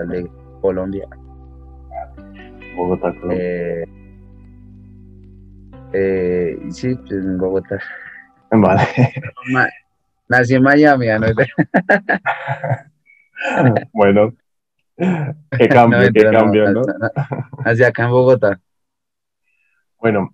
de 0.08 0.26
Colombia. 0.62 1.06
Bogotá, 2.78 3.12
Colombia. 3.20 3.44
Eh, 3.44 3.84
eh, 5.92 6.58
sí, 6.70 6.94
pues 6.94 7.12
en 7.12 7.36
Bogotá. 7.36 7.78
Vale. 9.52 9.72
Nací 10.28 10.54
en 10.54 10.62
Miami, 10.62 11.06
¿no? 11.06 11.26
bueno, 13.92 14.32
qué 14.96 15.68
cambio, 15.68 15.98
qué 16.14 16.30
cambio, 16.30 16.72
¿no? 16.72 16.82
Nací 17.64 17.82
acá 17.82 18.04
en 18.04 18.10
Bogotá. 18.10 18.60
Bueno, 19.98 20.32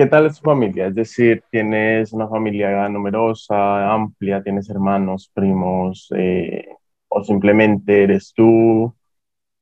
¿Qué 0.00 0.06
tal 0.06 0.24
es 0.24 0.40
tu 0.40 0.44
familia? 0.44 0.86
Es 0.86 0.94
decir, 0.94 1.44
¿tienes 1.50 2.14
una 2.14 2.26
familia 2.26 2.88
numerosa, 2.88 3.92
amplia? 3.92 4.42
¿Tienes 4.42 4.70
hermanos, 4.70 5.30
primos? 5.34 6.08
Eh, 6.16 6.66
¿O 7.08 7.22
simplemente 7.22 8.04
eres 8.04 8.32
tú? 8.34 8.96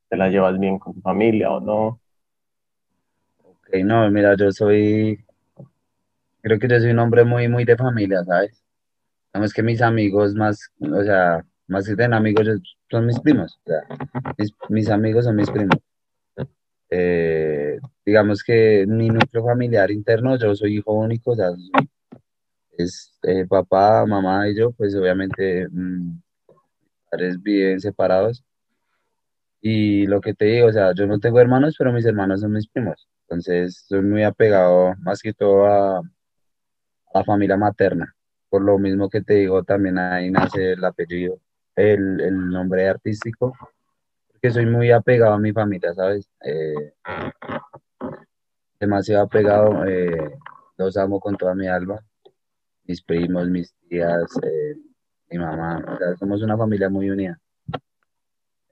¿Te 0.09 0.17
la 0.17 0.29
llevas 0.29 0.57
bien 0.61 0.79
con 0.79 0.95
tu 0.95 1.01
familia 1.01 1.51
o 1.51 1.59
no? 1.59 2.01
Ok, 3.43 3.69
no, 3.85 4.09
mira, 4.13 4.37
yo 4.37 4.53
soy, 4.53 5.19
creo 6.43 6.59
que 6.59 6.69
yo 6.69 6.79
soy 6.81 6.91
un 6.91 6.99
hombre 6.99 7.25
muy, 7.25 7.49
muy 7.49 7.65
de 7.65 7.77
familia, 7.77 8.25
¿sabes? 8.25 8.63
Digamos 9.33 9.53
que 9.53 9.63
mis 9.63 9.83
amigos 9.83 10.35
más, 10.35 10.71
o 10.81 11.03
sea, 11.03 11.45
más 11.67 11.87
que 11.87 11.97
tener 11.97 12.15
amigos 12.15 12.49
son 12.91 13.07
mis 13.07 13.21
primos, 13.21 13.59
o 13.65 13.71
sea, 13.71 14.33
mis, 14.39 14.55
mis 14.69 14.89
amigos 14.89 15.25
son 15.25 15.37
mis 15.37 15.51
primos. 15.51 15.79
Eh, 16.91 17.79
digamos 18.05 18.43
que 18.43 18.87
mi 18.89 19.09
núcleo 19.11 19.45
familiar 19.45 19.91
interno, 19.91 20.39
yo 20.39 20.55
soy 20.55 20.79
hijo 20.79 20.95
único, 20.95 21.33
o 21.33 21.37
sea, 21.37 21.51
es 22.79 23.19
eh, 23.23 23.45
papá, 23.47 24.07
mamá 24.07 24.49
y 24.49 24.57
yo, 24.57 24.73
pues 24.73 24.95
obviamente 24.95 25.69
mmm, 25.71 26.19
padres 27.11 27.43
viven 27.43 27.81
separados. 27.81 28.45
Y 29.61 30.07
lo 30.07 30.21
que 30.21 30.35
te 30.35 30.47
digo, 30.47 30.69
o 30.69 30.73
sea, 30.73 30.95
yo 30.95 31.07
no 31.07 31.19
tengo 31.19 31.41
hermanos, 31.41 31.75
pero 31.77 31.93
mis 31.93 32.07
hermanos 32.07 32.41
son 32.41 32.53
mis 32.53 32.69
primos. 32.69 33.09
Entonces, 33.23 33.85
soy 33.89 34.03
muy 34.03 34.23
apegado 34.23 34.95
más 35.01 35.21
que 35.21 35.33
todo 35.35 35.67
a 35.67 36.03
la 37.19 37.25
familia 37.25 37.57
materna. 37.57 38.15
Por 38.49 38.63
lo 38.63 38.79
mismo 38.79 39.09
que 39.09 39.23
te 39.23 39.35
digo, 39.35 39.63
también 39.63 39.99
ahí 39.99 40.31
nace 40.31 40.73
el 40.73 40.85
apellido, 40.85 41.39
el, 41.77 42.21
el 42.21 42.51
nombre 42.51 42.89
artístico 42.89 43.55
que 44.41 44.51
soy 44.51 44.67
muy 44.67 44.91
apegado 44.91 45.35
a 45.35 45.39
mi 45.39 45.53
familia, 45.53 45.93
¿sabes? 45.95 46.29
Eh, 46.45 46.93
demasiado 48.81 49.25
apegado, 49.25 49.85
eh, 49.87 50.37
los 50.77 50.97
amo 50.97 51.21
con 51.21 51.37
toda 51.37 51.55
mi 51.55 51.67
alma, 51.67 51.99
mis 52.85 53.03
primos, 53.03 53.49
mis 53.49 53.75
tías, 53.89 54.25
eh, 54.43 54.77
mi 55.31 55.39
mamá, 55.39 55.85
o 55.87 55.99
sea, 55.99 56.17
somos 56.17 56.43
una 56.43 56.57
familia 56.57 56.89
muy 56.89 57.11
unida. 57.11 57.39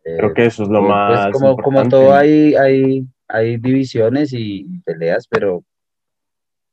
Creo 0.03 0.33
que 0.33 0.47
eso 0.47 0.63
es 0.63 0.69
lo 0.69 0.81
pues, 0.81 0.91
más. 0.91 1.33
como, 1.33 1.57
como 1.57 1.89
todo 1.89 2.15
hay, 2.15 2.55
hay, 2.55 3.05
hay 3.27 3.57
divisiones 3.57 4.33
y 4.33 4.81
peleas, 4.85 5.27
pero 5.27 5.65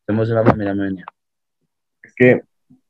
somos 0.06 0.30
una 0.30 0.44
familia 0.44 0.75
muy 0.75 0.88
unida. 0.88 1.06
Es 2.13 2.15
que 2.15 2.41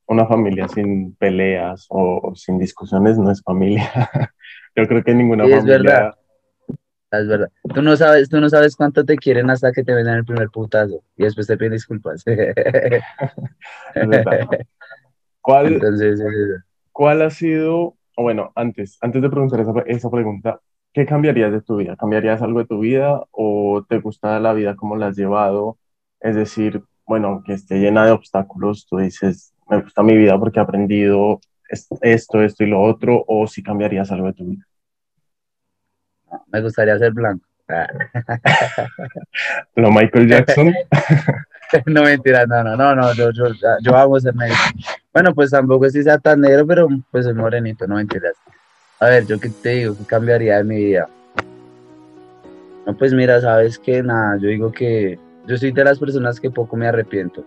una 0.06 0.26
familia 0.28 0.68
sin 0.68 1.16
peleas 1.16 1.86
o 1.90 2.34
sin 2.36 2.60
discusiones 2.60 3.18
no 3.18 3.32
es 3.32 3.42
familia. 3.42 3.90
Yo 4.76 4.88
creo 4.88 5.04
que 5.04 5.14
ninguna 5.14 5.46
sí, 5.46 5.54
Es 5.54 5.66
verdad. 5.66 6.14
Es 7.12 7.28
verdad. 7.28 7.50
Tú 7.74 7.82
no 7.82 7.96
sabes, 7.96 8.28
tú 8.28 8.42
no 8.42 8.50
sabes 8.50 8.76
cuánto 8.76 9.06
te 9.06 9.16
quieren 9.18 9.50
hasta 9.50 9.72
que 9.72 9.84
te 9.84 9.94
ven 9.94 10.08
el 10.08 10.26
primer 10.26 10.50
putazo 10.50 11.04
y 11.16 11.24
después 11.24 11.46
te 11.48 11.58
piden 11.58 11.74
disculpas. 11.74 12.24
es 12.26 14.08
verdad. 14.08 14.48
¿Cuál, 15.42 15.80
¿Cuál 16.92 17.22
ha 17.22 17.30
sido, 17.30 17.96
bueno, 18.18 18.52
antes, 18.56 18.98
antes 19.02 19.22
de 19.22 19.30
preguntar 19.30 19.60
esa, 19.60 19.74
esa 19.86 20.10
pregunta, 20.10 20.60
¿qué 20.92 21.06
cambiarías 21.06 21.52
de 21.52 21.62
tu 21.62 21.78
vida? 21.78 21.96
¿Cambiarías 21.96 22.42
algo 22.42 22.60
de 22.60 22.66
tu 22.66 22.80
vida 22.80 23.22
o 23.32 23.86
te 23.88 24.00
gusta 24.00 24.40
la 24.40 24.54
vida 24.54 24.76
como 24.76 24.96
la 24.96 25.08
has 25.08 25.16
llevado? 25.16 25.78
Es 26.20 26.36
decir, 26.36 26.82
bueno, 27.06 27.44
que 27.46 27.54
esté 27.54 27.80
llena 27.80 28.06
de 28.06 28.12
obstáculos, 28.12 28.88
tú 28.90 28.98
dices, 28.98 29.54
me 29.70 29.82
gusta 29.82 30.04
mi 30.04 30.18
vida 30.18 30.38
porque 30.40 30.60
he 30.60 30.64
aprendido 30.64 31.40
esto, 32.02 32.42
esto 32.42 32.64
y 32.64 32.68
lo 32.68 32.82
otro, 32.82 33.24
o 33.28 33.48
si 33.48 33.64
cambiarías 33.64 34.12
algo 34.12 34.28
de 34.28 34.34
tu 34.34 34.46
vida? 34.46 34.66
me 36.48 36.62
gustaría 36.62 36.98
ser 36.98 37.12
blanco. 37.12 37.46
¿Lo 39.76 39.92
Michael 39.92 40.28
Jackson? 40.28 40.74
no, 41.86 42.04
mentira, 42.04 42.46
no, 42.46 42.64
no, 42.64 42.76
no, 42.76 42.96
no, 42.96 43.14
yo, 43.14 43.32
yo, 43.32 43.46
yo 43.82 43.98
amo 43.98 44.20
ser 44.20 44.36
negro. 44.36 44.56
Bueno, 45.14 45.34
pues 45.34 45.52
tampoco 45.52 45.86
es 45.86 45.94
que 45.94 46.04
sea 46.04 46.18
tan 46.18 46.42
negro, 46.42 46.68
pero 46.68 46.88
pues 47.12 47.26
soy 47.26 47.34
morenito, 47.34 47.88
no 47.88 47.96
mentiras. 47.96 48.36
A 49.00 49.08
ver, 49.08 49.26
yo 49.26 49.40
qué 49.40 49.50
te 49.50 49.70
digo, 49.70 49.98
¿qué 49.98 50.06
cambiaría 50.06 50.58
de 50.58 50.64
mi 50.64 50.78
vida? 50.78 51.08
No, 52.86 52.98
pues 52.98 53.14
mira, 53.14 53.40
sabes 53.42 53.80
que 53.80 54.04
nada, 54.04 54.38
yo 54.38 54.50
digo 54.50 54.72
que 54.72 55.18
yo 55.46 55.58
soy 55.58 55.72
de 55.72 55.84
las 55.84 56.00
personas 56.00 56.40
que 56.40 56.50
poco 56.50 56.76
me 56.76 56.88
arrepiento. 56.88 57.44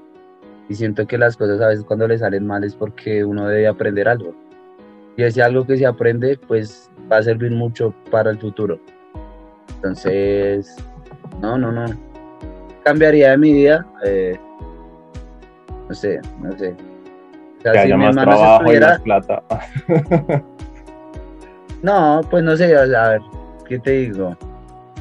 Y 0.69 0.75
siento 0.75 1.07
que 1.07 1.17
las 1.17 1.37
cosas 1.37 1.61
a 1.61 1.69
veces 1.69 1.85
cuando 1.85 2.09
le 2.09 2.19
salen 2.19 2.47
mal 2.47 2.65
es 2.65 2.75
porque 2.75 3.25
uno 3.25 3.47
debe 3.49 3.69
aprender 3.69 4.09
algo. 4.09 4.35
Y 5.17 5.23
ese 5.23 5.43
algo 5.43 5.67
que 5.67 5.77
se 5.77 5.87
aprende, 5.87 6.39
pues 6.47 6.91
va 7.11 7.19
a 7.19 7.23
servir 7.23 7.53
mucho 7.53 7.95
para 8.11 8.31
el 8.31 8.39
futuro. 8.39 8.79
Entonces, 9.77 10.77
no, 11.41 11.57
no, 11.57 11.73
no. 11.73 11.85
Cambiaría 12.85 13.31
de 13.31 13.39
mi 13.39 13.53
vida. 13.53 13.87
Eh, 14.05 14.39
no 15.89 15.95
sé, 15.95 16.21
no 16.41 16.53
sé. 16.59 16.75
O 17.59 17.63
sea, 17.63 17.73
que 17.73 17.79
haya 17.79 17.97
más 17.97 18.15
trabajo 18.15 18.73
y 18.73 18.81
más 18.81 19.01
plata. 19.01 19.43
no, 21.83 22.21
pues 22.31 22.45
no 22.45 22.57
sé, 22.57 22.77
a 22.77 23.09
ver, 23.09 23.21
¿qué 23.69 23.79
te 23.79 23.91
digo? 23.93 24.37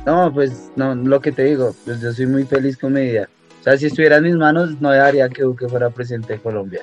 No, 0.05 0.31
pues 0.31 0.71
no, 0.75 0.93
lo 0.93 1.19
que 1.19 1.31
te 1.31 1.45
digo, 1.45 1.75
pues 1.83 1.99
yo 1.99 2.13
soy 2.13 2.27
muy 2.27 2.43
feliz 2.43 2.77
con 2.77 2.93
mi 2.93 3.01
vida. 3.01 3.27
O 3.59 3.63
sea, 3.63 3.77
si 3.77 3.87
estuviera 3.87 4.17
en 4.17 4.23
mis 4.23 4.35
manos, 4.35 4.79
no 4.79 4.91
dejaría 4.91 5.27
que 5.29 5.41
Duque 5.41 5.67
fuera 5.67 5.89
presidente 5.89 6.33
de 6.33 6.39
Colombia. 6.39 6.81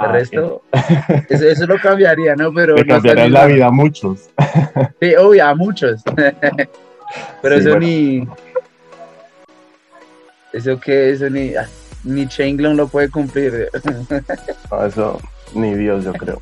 El 0.00 0.06
ah, 0.06 0.12
resto, 0.12 0.62
eso, 1.28 1.66
lo 1.66 1.76
cambiaría, 1.80 2.36
¿no? 2.36 2.52
Pero 2.54 2.76
Le 2.76 2.86
cambiaría 2.86 3.28
la 3.28 3.46
vida 3.46 3.66
a 3.66 3.70
muchos. 3.72 4.30
Sí, 5.00 5.14
obvio, 5.16 5.44
a 5.44 5.54
muchos. 5.54 6.02
Pero 7.42 7.54
eso 7.54 7.78
ni. 7.78 8.28
Eso 10.52 10.78
que, 10.78 11.10
eso 11.10 11.28
ni. 11.28 11.52
Ni 12.04 12.28
Changlon 12.28 12.76
lo 12.76 12.86
puede 12.86 13.10
cumplir. 13.10 13.68
eso 14.86 15.20
ni 15.54 15.74
Dios, 15.74 16.04
yo 16.04 16.12
creo. 16.12 16.40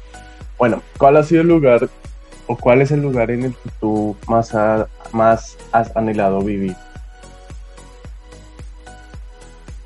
Bueno, 0.58 0.82
¿cuál 0.98 1.16
ha 1.16 1.22
sido 1.22 1.40
el 1.40 1.48
lugar 1.48 1.88
o 2.46 2.56
cuál 2.56 2.82
es 2.82 2.90
el 2.90 3.00
lugar 3.00 3.30
en 3.30 3.44
el 3.44 3.52
que 3.52 3.70
tú 3.80 4.16
más, 4.28 4.52
más 5.12 5.56
has 5.72 5.96
anhelado 5.96 6.40
vivir? 6.40 6.76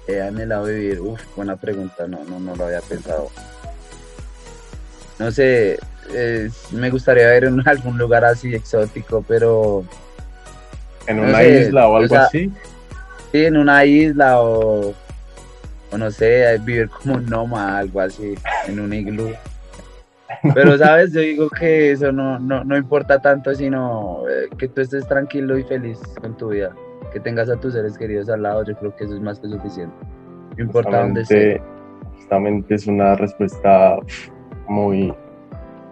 He 0.06 0.20
anhelado 0.20 0.66
vivir, 0.66 1.00
uf, 1.00 1.20
buena 1.36 1.56
pregunta, 1.56 2.06
no, 2.06 2.24
no, 2.24 2.40
no 2.40 2.56
lo 2.56 2.66
había 2.66 2.80
pensado. 2.80 3.30
No 5.18 5.30
sé, 5.30 5.78
me 6.72 6.90
gustaría 6.90 7.26
ver 7.28 7.44
en 7.44 7.60
algún 7.68 7.98
lugar 7.98 8.24
así 8.24 8.54
exótico, 8.54 9.24
pero... 9.26 9.84
¿En 11.06 11.20
una 11.20 11.42
isla 11.42 11.88
o 11.88 11.96
algo 11.96 12.16
así? 12.16 12.52
Sí, 13.32 13.44
en 13.44 13.56
una 13.56 13.84
isla 13.84 14.40
o, 14.40 14.94
o 15.90 15.98
no 15.98 16.10
sé, 16.10 16.58
vivir 16.58 16.88
como 16.88 17.14
un 17.14 17.26
nómada, 17.26 17.78
algo 17.78 18.00
así, 18.00 18.34
en 18.66 18.80
un 18.80 18.92
iglú. 18.92 19.32
Pero, 20.54 20.78
¿sabes? 20.78 21.12
Yo 21.12 21.20
digo 21.20 21.48
que 21.50 21.92
eso 21.92 22.12
no, 22.12 22.38
no, 22.38 22.76
importa 22.76 23.20
tanto, 23.20 23.54
sino 23.54 24.22
eh, 24.28 24.48
que 24.56 24.68
tú 24.68 24.80
estés 24.80 25.06
tranquilo 25.06 25.58
y 25.58 25.64
feliz 25.64 26.00
con 26.20 26.36
tu 26.36 26.50
vida. 26.50 26.72
Que 27.12 27.20
tengas 27.20 27.50
a 27.50 27.56
tus 27.56 27.72
seres 27.72 27.98
queridos 27.98 28.28
al 28.28 28.42
lado, 28.42 28.64
yo 28.64 28.74
creo 28.76 28.94
que 28.94 29.04
eso 29.04 29.14
es 29.14 29.20
más 29.20 29.40
que 29.40 29.48
suficiente. 29.48 29.94
No 30.56 30.64
importa 30.64 31.00
dónde 31.00 31.24
sea. 31.24 31.60
Justamente 32.16 32.74
es 32.74 32.86
una 32.86 33.14
respuesta 33.16 33.96
muy, 34.68 35.12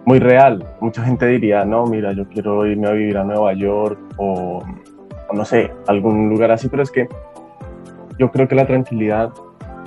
muy 0.05 0.19
real. 0.19 0.65
Mucha 0.79 1.03
gente 1.03 1.25
diría, 1.25 1.65
no, 1.65 1.85
mira, 1.85 2.13
yo 2.13 2.27
quiero 2.29 2.65
irme 2.65 2.87
a 2.87 2.91
vivir 2.91 3.17
a 3.17 3.23
Nueva 3.23 3.53
York 3.53 3.99
o, 4.17 4.63
o 5.29 5.33
no 5.33 5.43
sé, 5.43 5.71
algún 5.87 6.29
lugar 6.29 6.51
así, 6.51 6.69
pero 6.69 6.83
es 6.83 6.91
que 6.91 7.09
yo 8.17 8.31
creo 8.31 8.47
que 8.47 8.55
la 8.55 8.65
tranquilidad 8.65 9.31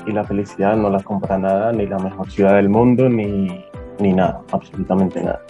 y 0.06 0.12
la 0.12 0.24
felicidad 0.24 0.76
no 0.76 0.90
la 0.90 1.02
compra 1.02 1.38
nada, 1.38 1.72
ni 1.72 1.86
la 1.86 1.98
mejor 1.98 2.30
ciudad 2.30 2.56
del 2.56 2.68
mundo, 2.68 3.08
ni 3.08 3.64
ni 3.98 4.12
nada, 4.12 4.42
absolutamente 4.52 5.22
nada. 5.22 5.42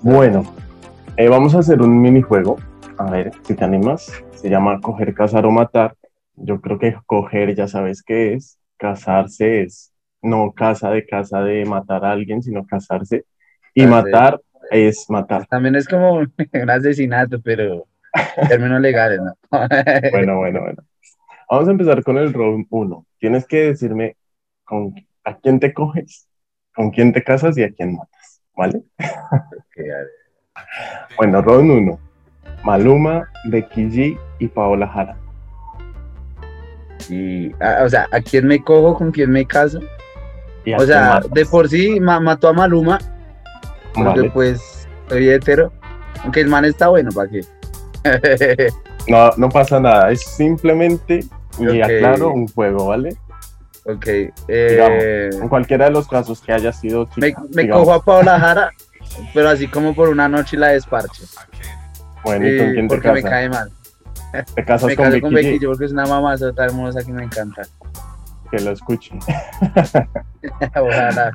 Bueno, 0.00 0.44
eh, 1.16 1.28
vamos 1.28 1.54
a 1.54 1.60
hacer 1.60 1.80
un 1.80 2.00
minijuego. 2.00 2.56
A 2.98 3.10
ver 3.10 3.32
si 3.42 3.54
te 3.54 3.64
animas. 3.64 4.12
Se 4.34 4.48
llama 4.48 4.80
coger, 4.80 5.14
cazar 5.14 5.46
o 5.46 5.50
matar. 5.50 5.94
Yo 6.34 6.60
creo 6.60 6.78
que 6.78 6.96
coger 7.06 7.54
ya 7.54 7.68
sabes 7.68 8.02
qué 8.02 8.34
es. 8.34 8.58
Casarse 8.76 9.62
es 9.62 9.92
no 10.22 10.52
casa 10.52 10.90
de 10.90 11.06
casa 11.06 11.40
de 11.40 11.64
matar 11.64 12.04
a 12.04 12.12
alguien, 12.12 12.42
sino 12.42 12.66
casarse. 12.66 13.24
Y 13.74 13.86
matar 13.86 14.40
es 14.70 15.08
matar. 15.08 15.46
También 15.46 15.76
es 15.76 15.88
como 15.88 16.14
un 16.52 16.70
asesinato, 16.70 17.40
pero 17.40 17.86
términos 18.48 18.80
legales, 18.80 19.20
¿no? 19.20 19.34
bueno, 20.10 20.36
bueno, 20.38 20.60
bueno. 20.60 20.82
Vamos 21.50 21.68
a 21.68 21.70
empezar 21.70 22.02
con 22.02 22.18
el 22.18 22.32
round 22.32 22.66
1. 22.70 23.06
Tienes 23.18 23.46
que 23.46 23.68
decirme 23.68 24.16
con 24.64 24.94
a 25.26 25.36
quién 25.36 25.60
te 25.60 25.74
coges, 25.74 26.28
con 26.74 26.90
quién 26.90 27.12
te 27.12 27.22
casas 27.22 27.58
y 27.58 27.64
a 27.64 27.70
quién 27.70 27.96
matas, 27.96 28.40
¿vale? 28.56 28.82
bueno, 31.18 31.42
Ron 31.42 31.70
1. 31.70 31.98
Maluma, 32.62 33.28
Becky 33.44 33.90
G 33.90 34.18
y 34.38 34.48
Paola 34.48 34.88
Jara. 34.88 35.16
Y, 37.10 37.52
ah, 37.60 37.82
o 37.84 37.88
sea, 37.88 38.06
¿a 38.12 38.20
quién 38.20 38.46
me 38.46 38.62
cojo, 38.62 38.96
con 38.96 39.10
quién 39.10 39.30
me 39.30 39.44
caso? 39.44 39.80
O 40.78 40.84
sea, 40.84 41.20
de 41.32 41.44
por 41.44 41.68
sí 41.68 42.00
mató 42.00 42.48
a 42.48 42.52
Maluma, 42.52 42.98
porque 43.94 44.30
pues 44.30 44.88
soy 45.08 45.28
hetero, 45.28 45.72
aunque 46.22 46.40
el 46.40 46.48
man 46.48 46.64
está 46.64 46.88
bueno, 46.88 47.10
¿para 47.12 47.30
qué? 47.30 47.40
no, 49.08 49.30
no 49.36 49.48
pasa 49.48 49.78
nada, 49.78 50.10
es 50.10 50.22
simplemente, 50.22 51.24
y 51.58 51.80
aclaro, 51.80 52.32
un 52.32 52.48
juego, 52.48 52.86
¿vale? 52.86 53.16
Ok. 53.88 54.06
Eh, 54.48 55.30
en 55.32 55.48
cualquiera 55.48 55.84
de 55.84 55.92
los 55.92 56.08
casos 56.08 56.40
que 56.40 56.52
haya 56.52 56.72
sido 56.72 57.08
Me, 57.16 57.32
cojo 57.68 57.92
a 57.92 58.02
Paola 58.02 58.38
Jara, 58.38 58.72
pero 59.32 59.48
así 59.48 59.68
como 59.68 59.94
por 59.94 60.08
una 60.08 60.28
noche 60.28 60.56
la 60.56 60.68
desparcho. 60.68 61.22
Bueno, 62.24 62.48
¿y 62.48 62.58
con 62.58 62.72
quién 62.72 62.88
te 62.88 62.94
Porque 62.94 63.12
me 63.12 63.22
cae 63.22 63.48
mal. 63.48 63.70
¿Te 64.54 64.64
casas 64.64 64.88
me 64.88 64.96
con, 64.96 65.06
caso 65.06 65.20
con 65.20 65.34
Becky 65.34 65.60
Yo 65.60 65.70
porque 65.70 65.84
es 65.84 65.92
una 65.92 66.04
mamá 66.04 66.36
tan 66.36 66.52
hermosa 66.58 67.04
que 67.04 67.12
me 67.12 67.22
encanta. 67.22 67.62
Que 68.50 68.60
lo 68.60 68.72
escuchen. 68.72 69.20
Ojalá. 70.74 71.32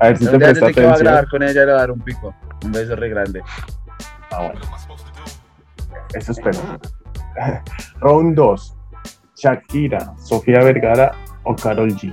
A 0.00 0.08
ver 0.08 0.18
si 0.18 0.26
te 0.26 0.38
presta 0.38 0.66
atención. 0.66 0.72
que 0.72 0.84
va 0.84 0.94
a 0.94 0.98
grabar 0.98 1.28
con 1.28 1.42
ella 1.42 1.60
le 1.60 1.66
voy 1.66 1.74
a 1.74 1.76
dar 1.76 1.90
un 1.92 2.00
pico. 2.00 2.34
Un 2.64 2.72
beso 2.72 2.96
re 2.96 3.08
grande. 3.10 3.42
Ah, 4.32 4.46
bueno. 4.46 4.60
Eso 6.14 6.32
espero. 6.32 6.58
Round 8.00 8.34
2. 8.34 8.76
Shakira, 9.36 10.12
Sofía 10.18 10.58
Vergara 10.58 11.12
o 11.44 11.54
Carol 11.56 11.90
G? 11.90 12.12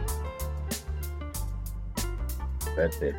Espérate. 2.68 3.16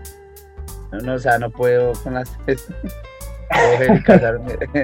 No, 0.93 0.99
no, 1.01 1.15
o 1.15 1.19
sea, 1.19 1.39
no 1.39 1.51
puedo 1.51 1.93
con 2.03 2.15
las 2.15 2.39
casarme. 4.05 4.57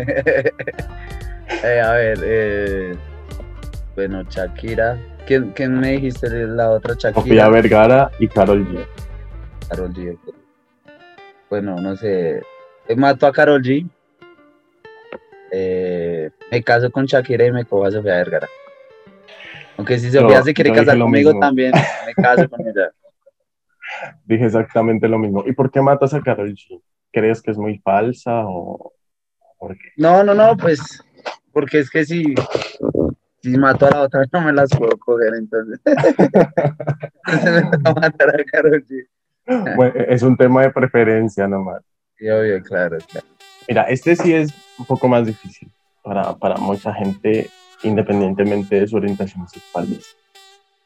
eh, 1.63 1.81
a 1.81 1.93
ver, 1.93 2.19
eh, 2.23 2.97
bueno, 3.95 4.23
Shakira. 4.25 4.99
¿Quién, 5.27 5.53
¿Quién, 5.53 5.81
me 5.81 5.93
dijiste 5.93 6.29
la 6.29 6.71
otra 6.71 6.95
Shakira? 6.95 7.23
Sofía 7.23 7.49
Vergara 7.49 8.11
y 8.19 8.29
Carol 8.29 8.67
G. 8.67 8.87
Carol 9.69 9.93
G. 9.95 10.19
Bueno, 11.49 11.81
no 11.81 11.97
sé. 11.97 12.43
Eh, 12.89 12.97
mato 12.97 13.27
a 13.27 13.33
Carol 13.33 13.63
G. 13.63 13.89
Eh, 15.51 16.31
me 16.51 16.63
caso 16.63 16.91
con 16.91 17.07
Shakira 17.07 17.47
y 17.47 17.53
me 17.53 17.65
cojo 17.65 17.87
a 17.87 17.91
Sofía 17.91 18.17
Vergara. 18.17 18.49
Aunque 19.77 19.99
si 19.99 20.11
Sofía 20.11 20.43
se 20.43 20.55
quiere 20.55 20.73
casar 20.73 20.99
conmigo 20.99 21.39
también, 21.39 21.73
me 22.07 22.15
caso 22.15 22.49
con 22.49 22.61
ella. 22.61 22.93
Dije 24.25 24.47
exactamente 24.47 25.09
lo 25.09 25.19
mismo. 25.19 25.45
¿Y 25.47 25.53
por 25.53 25.71
qué 25.71 25.81
matas 25.81 26.15
a 26.15 26.21
Carol 26.21 26.55
G? 26.55 26.81
¿Crees 27.13 27.43
que 27.43 27.51
es 27.51 27.59
muy 27.59 27.79
falsa 27.79 28.43
o 28.47 28.93
por 29.59 29.77
qué? 29.77 29.93
No, 29.97 30.25
no, 30.25 30.35
no, 30.35 30.57
pues 30.57 30.81
porque 31.53 31.79
es 31.79 31.91
que 31.91 32.05
si, 32.05 32.35
si 33.43 33.51
mato 33.57 33.87
a 33.87 33.91
la 33.91 34.01
otra 34.03 34.25
no 34.33 34.41
me 34.41 34.53
las 34.53 34.71
puedo 34.71 34.97
coger, 34.99 35.35
entonces. 35.35 35.81
entonces 35.85 37.65
me 37.65 37.71
va 37.79 37.91
a 37.91 37.95
matar 37.95 38.41
a 38.41 38.45
Carol 38.45 38.85
G. 38.85 39.07
Bueno, 39.77 39.95
es 40.09 40.23
un 40.23 40.37
tema 40.37 40.63
de 40.63 40.71
preferencia 40.71 41.47
nomás. 41.47 41.83
Sí, 42.17 42.29
obvio, 42.29 42.63
claro, 42.63 42.99
claro. 43.11 43.27
Mira, 43.69 43.83
este 43.85 44.17
sí 44.17 44.35
es 44.35 44.53
un 44.79 44.87
poco 44.87 45.09
más 45.09 45.27
difícil 45.27 45.71
para, 46.03 46.35
para 46.35 46.57
mucha 46.57 46.93
gente 46.93 47.49
independientemente 47.83 48.81
de 48.81 48.89
su 48.89 48.97
orientación 48.97 49.49
sexual. 49.49 49.89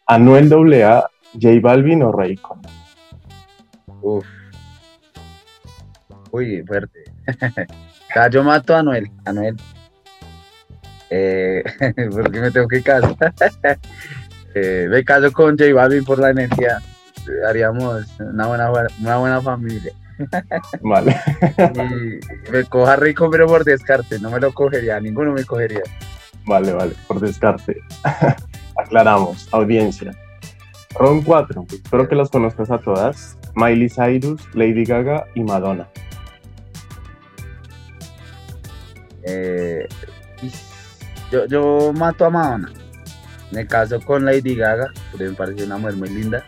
Anuel 0.07 0.83
AA, 0.83 1.09
J 1.35 1.61
Balvin 1.61 2.03
o 2.03 2.13
Raycon. 2.13 2.61
Uf. 4.01 4.27
Uy, 6.31 6.63
fuerte. 6.67 7.05
yo 8.31 8.43
mato 8.43 8.75
a 8.75 8.81
Anuel. 8.81 9.11
Anuel. 9.25 9.57
Eh, 11.11 11.63
porque 12.11 12.41
me 12.41 12.51
tengo 12.51 12.69
que 12.69 12.83
casar. 12.83 13.17
eh, 14.55 14.87
me 14.91 15.05
caso 15.05 15.33
con 15.33 15.57
J 15.59 15.73
Balvin 15.75 16.05
por 16.05 16.19
la 16.19 16.31
energía. 16.31 16.79
Haríamos 17.47 18.07
una 18.19 18.47
buena, 18.47 18.71
una 19.01 19.17
buena 19.19 19.41
familia. 19.43 19.93
Vale. 20.81 21.17
y 21.59 22.51
me 22.51 22.65
coja 22.65 22.97
rico, 22.97 23.31
pero 23.31 23.47
por 23.47 23.65
descarte. 23.65 24.19
No 24.19 24.31
me 24.31 24.41
lo 24.41 24.53
cogería, 24.53 24.99
ninguno 25.01 25.33
me 25.33 25.45
cogería. 25.45 25.83
Vale, 26.49 26.73
vale, 26.73 26.95
por 27.07 27.21
descarte. 27.21 27.83
Aclaramos, 28.77 29.49
audiencia. 29.53 30.13
Ron 30.95 31.21
4, 31.21 31.67
espero 31.71 32.09
que 32.09 32.15
las 32.15 32.31
conozcas 32.31 32.71
a 32.71 32.79
todas. 32.79 33.37
Miley 33.55 33.91
Cyrus, 33.91 34.43
Lady 34.55 34.85
Gaga 34.85 35.27
y 35.35 35.43
Madonna. 35.43 35.87
Eh, 39.25 39.87
yo, 41.31 41.45
yo 41.45 41.93
mato 41.93 42.25
a 42.25 42.31
Madonna. 42.31 42.73
Me 43.51 43.67
caso 43.67 44.01
con 44.01 44.25
Lady 44.25 44.55
Gaga, 44.55 44.87
porque 45.11 45.29
me 45.29 45.35
parece 45.35 45.65
una 45.65 45.77
mujer 45.77 45.97
muy 45.97 46.09
linda. 46.09 46.47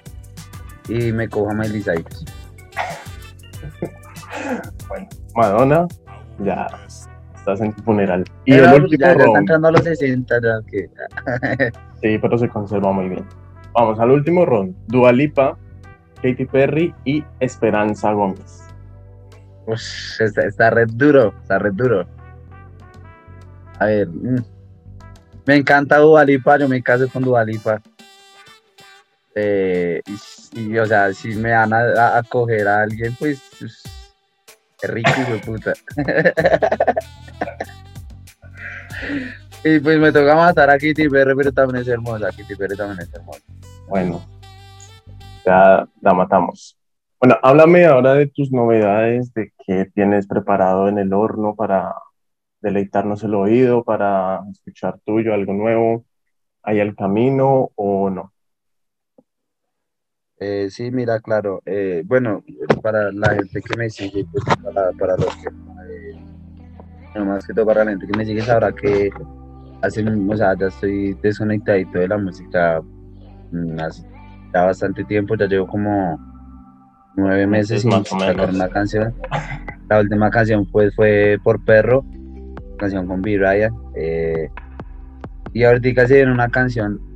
Y 0.88 1.12
me 1.12 1.28
cojo 1.28 1.50
a 1.50 1.54
Miley 1.54 1.82
Cyrus. 1.82 2.24
bueno, 4.88 5.08
Madonna, 5.34 5.86
ya 6.38 6.68
estás 7.52 7.66
en 7.66 7.74
tu 7.74 7.82
funeral. 7.82 8.24
Y 8.44 8.54
el 8.54 8.82
último 8.82 9.00
ya, 9.00 9.16
ya 9.16 9.24
está 9.24 9.38
entrando 9.38 9.68
a 9.68 9.72
los 9.72 9.84
60, 9.84 10.40
ya 10.42 10.60
que... 10.66 10.90
sí, 12.02 12.18
pero 12.18 12.38
se 12.38 12.48
conserva 12.48 12.92
muy 12.92 13.08
bien. 13.08 13.24
Vamos 13.72 13.98
al 14.00 14.10
último 14.10 14.44
round. 14.44 14.74
Dualipa, 14.88 15.56
Katy 16.16 16.44
Perry 16.46 16.94
y 17.04 17.24
Esperanza 17.38 18.12
Gómez. 18.12 18.64
está, 20.18 20.42
está 20.42 20.70
red 20.70 20.88
duro, 20.92 21.34
está 21.42 21.58
red 21.58 21.72
duro. 21.72 22.06
A 23.78 23.86
ver, 23.86 24.08
mm. 24.08 24.44
me 25.46 25.56
encanta 25.56 25.98
Dualipa, 25.98 26.58
yo 26.58 26.68
me 26.68 26.82
caso 26.82 27.08
con 27.08 27.22
Dualipa. 27.22 27.80
Eh, 29.34 30.02
y, 30.52 30.76
o 30.76 30.86
sea, 30.86 31.12
si 31.12 31.36
me 31.36 31.52
van 31.52 31.72
a, 31.72 32.18
a, 32.18 32.22
coger 32.24 32.66
a 32.66 32.82
alguien, 32.82 33.14
pues, 33.18 33.40
pues 33.58 33.82
es 33.84 33.99
rico, 34.88 35.10
hijo 35.20 35.40
puta. 35.44 35.72
y 39.64 39.78
pues 39.80 39.98
me 39.98 40.12
toca 40.12 40.34
matar 40.34 40.70
a 40.70 40.78
Kitty 40.78 41.08
Perry, 41.08 41.34
pero 41.36 41.52
también 41.52 41.82
es 41.82 41.88
hermosa. 41.88 42.30
Kitty 42.30 42.56
Perry 42.56 42.76
también 42.76 43.00
es 43.00 43.14
hermosa. 43.14 43.42
Bueno, 43.88 44.22
ya 45.44 45.86
la 46.00 46.14
matamos. 46.14 46.78
Bueno, 47.20 47.36
háblame 47.42 47.84
ahora 47.84 48.14
de 48.14 48.28
tus 48.28 48.50
novedades, 48.50 49.34
de 49.34 49.52
qué 49.66 49.86
tienes 49.94 50.26
preparado 50.26 50.88
en 50.88 50.98
el 50.98 51.12
horno 51.12 51.54
para 51.54 51.94
deleitarnos 52.60 53.22
el 53.24 53.34
oído, 53.34 53.84
para 53.84 54.40
escuchar 54.50 54.98
tuyo, 55.04 55.34
algo 55.34 55.52
nuevo. 55.52 56.04
¿Hay 56.62 56.80
el 56.80 56.96
camino 56.96 57.70
o 57.74 58.10
no? 58.10 58.32
Eh, 60.40 60.68
sí, 60.70 60.90
mira, 60.90 61.20
claro. 61.20 61.62
Eh, 61.66 62.02
bueno, 62.06 62.42
para 62.82 63.12
la 63.12 63.34
gente 63.34 63.60
que 63.60 63.76
me 63.76 63.90
sigue, 63.90 64.24
pues, 64.32 64.42
para, 64.98 65.16
los 65.18 65.36
que, 65.36 65.48
eh, 67.14 67.20
más 67.22 67.46
que 67.46 67.52
todo 67.52 67.66
para 67.66 67.84
la 67.84 67.90
gente 67.90 68.06
que 68.06 68.16
me 68.16 68.24
sigue, 68.24 68.40
sabrá 68.40 68.72
que 68.72 69.10
hace, 69.82 70.02
o 70.02 70.36
sea, 70.36 70.56
ya 70.58 70.68
estoy 70.68 71.12
desconectadito 71.22 71.98
de 71.98 72.08
la 72.08 72.16
música 72.16 72.80
mm, 73.52 73.80
hace 73.80 74.02
ya 74.54 74.64
bastante 74.64 75.04
tiempo, 75.04 75.36
ya 75.36 75.46
llevo 75.46 75.66
como 75.66 76.18
nueve 77.16 77.46
meses 77.46 77.82
sin 77.82 77.92
sacar 78.04 78.48
una 78.48 78.68
canción. 78.70 79.14
La 79.90 80.00
última 80.00 80.30
canción 80.30 80.66
pues 80.72 80.94
fue 80.96 81.38
por 81.44 81.62
Perro, 81.66 82.02
canción 82.78 83.06
con 83.06 83.20
B. 83.20 83.36
Ryan. 83.36 83.74
y 85.52 85.64
ahorita 85.64 86.06
se 86.06 86.14
viene 86.14 86.32
una 86.32 86.48
canción 86.48 87.09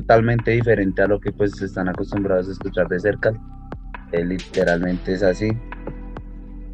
totalmente 0.00 0.50
diferente 0.50 1.02
a 1.02 1.06
lo 1.06 1.18
que 1.18 1.32
pues 1.32 1.60
están 1.62 1.88
acostumbrados 1.88 2.48
a 2.48 2.52
escuchar 2.52 2.86
de 2.88 3.00
cerca. 3.00 3.32
Eh, 4.12 4.24
literalmente 4.24 5.14
es 5.14 5.22
así. 5.22 5.50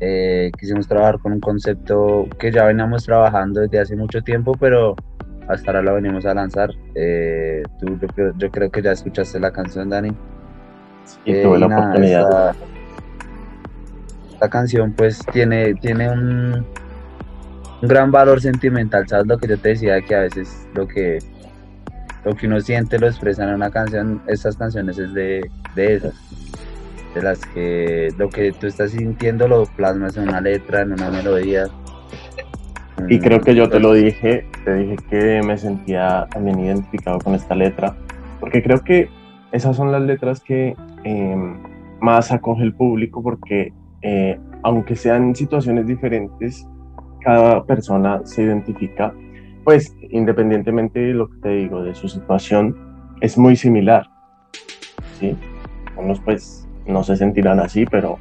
Eh, 0.00 0.50
quisimos 0.58 0.88
trabajar 0.88 1.20
con 1.20 1.32
un 1.32 1.40
concepto 1.40 2.28
que 2.38 2.50
ya 2.50 2.64
veníamos 2.64 3.04
trabajando 3.04 3.60
desde 3.60 3.78
hace 3.78 3.94
mucho 3.94 4.22
tiempo, 4.22 4.52
pero 4.58 4.96
hasta 5.48 5.70
ahora 5.70 5.82
lo 5.82 5.94
venimos 5.94 6.26
a 6.26 6.34
lanzar. 6.34 6.70
Eh, 6.96 7.62
tú, 7.78 7.96
yo, 8.36 8.50
creo 8.50 8.70
que 8.70 8.82
ya 8.82 8.90
escuchaste 8.90 9.38
la 9.38 9.52
canción, 9.52 9.88
Dani. 9.88 10.12
y 11.24 11.42
tuve 11.42 11.58
la 11.60 11.66
oportunidad. 11.66 12.56
Esta, 14.32 14.48
canción 14.48 14.92
pues 14.94 15.20
tiene, 15.32 15.74
tiene 15.74 16.10
un, 16.10 16.66
un 17.82 17.88
gran 17.88 18.10
valor 18.10 18.40
sentimental, 18.40 19.06
¿sabes 19.06 19.28
lo 19.28 19.38
que 19.38 19.46
yo 19.46 19.56
te 19.56 19.68
decía? 19.68 20.00
Que 20.02 20.16
a 20.16 20.20
veces 20.22 20.66
lo 20.74 20.88
que 20.88 21.20
lo 22.24 22.34
que 22.34 22.46
uno 22.46 22.60
siente 22.60 22.98
lo 22.98 23.06
expresa 23.06 23.44
en 23.44 23.54
una 23.54 23.70
canción, 23.70 24.22
estas 24.26 24.56
canciones 24.56 24.98
es 24.98 25.12
de, 25.12 25.50
de 25.74 25.94
esas, 25.94 26.14
de 27.14 27.22
las 27.22 27.38
que 27.46 28.08
lo 28.16 28.28
que 28.28 28.52
tú 28.52 28.66
estás 28.66 28.92
sintiendo 28.92 29.48
lo 29.48 29.66
plasmas 29.66 30.16
en 30.16 30.28
una 30.28 30.40
letra, 30.40 30.82
en 30.82 30.92
una 30.92 31.10
melodía. 31.10 31.66
Y 33.08 33.18
creo 33.18 33.40
que 33.40 33.54
yo 33.54 33.68
te 33.68 33.80
lo 33.80 33.92
dije, 33.94 34.46
te 34.64 34.74
dije 34.74 34.96
que 35.10 35.42
me 35.42 35.58
sentía 35.58 36.26
también 36.30 36.60
identificado 36.60 37.18
con 37.18 37.34
esta 37.34 37.54
letra, 37.54 37.96
porque 38.38 38.62
creo 38.62 38.82
que 38.84 39.08
esas 39.50 39.76
son 39.76 39.90
las 39.90 40.02
letras 40.02 40.40
que 40.40 40.76
em, 41.04 41.60
más 42.00 42.30
acoge 42.30 42.62
el 42.62 42.74
público, 42.74 43.22
porque 43.22 43.72
eh, 44.02 44.38
aunque 44.62 44.94
sean 44.94 45.34
situaciones 45.34 45.86
diferentes, 45.86 46.66
cada 47.20 47.64
persona 47.64 48.20
se 48.24 48.42
identifica 48.42 49.12
pues 49.64 49.94
independientemente 50.10 51.00
de 51.00 51.14
lo 51.14 51.28
que 51.28 51.38
te 51.38 51.48
digo, 51.50 51.82
de 51.82 51.94
su 51.94 52.08
situación, 52.08 52.76
es 53.20 53.38
muy 53.38 53.56
similar. 53.56 54.08
¿sí? 55.18 55.36
Unos 55.96 56.20
pues 56.20 56.68
no 56.86 57.02
se 57.04 57.16
sentirán 57.16 57.60
así, 57.60 57.86
pero 57.86 58.18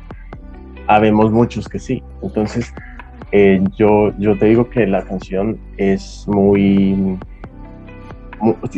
habemos 0.88 1.32
muchos 1.32 1.68
que 1.68 1.80
sí. 1.80 2.04
Entonces, 2.22 2.74
eh, 3.32 3.62
yo, 3.78 4.14
yo 4.18 4.38
te 4.38 4.48
digo 4.48 4.70
que 4.70 4.86
la 4.86 5.04
canción 5.04 5.58
es 5.78 6.26
muy, 6.28 7.18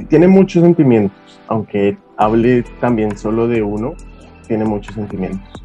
tiene 0.09 0.27
muchos 0.27 0.63
sentimientos, 0.63 1.41
aunque 1.47 1.97
hable 2.17 2.63
también 2.79 3.17
solo 3.17 3.47
de 3.47 3.61
uno, 3.61 3.95
tiene 4.47 4.65
muchos 4.65 4.95
sentimientos. 4.95 5.63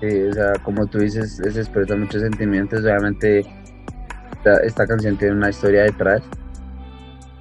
Sí, 0.00 0.22
o 0.22 0.32
sea, 0.32 0.52
como 0.62 0.86
tú 0.86 0.98
dices, 0.98 1.36
se 1.36 1.60
expresa 1.60 1.96
muchos 1.96 2.22
sentimientos, 2.22 2.82
obviamente 2.82 3.44
esta, 4.62 4.86
canción 4.86 5.16
tiene 5.16 5.34
una 5.34 5.50
historia 5.50 5.82
detrás. 5.84 6.22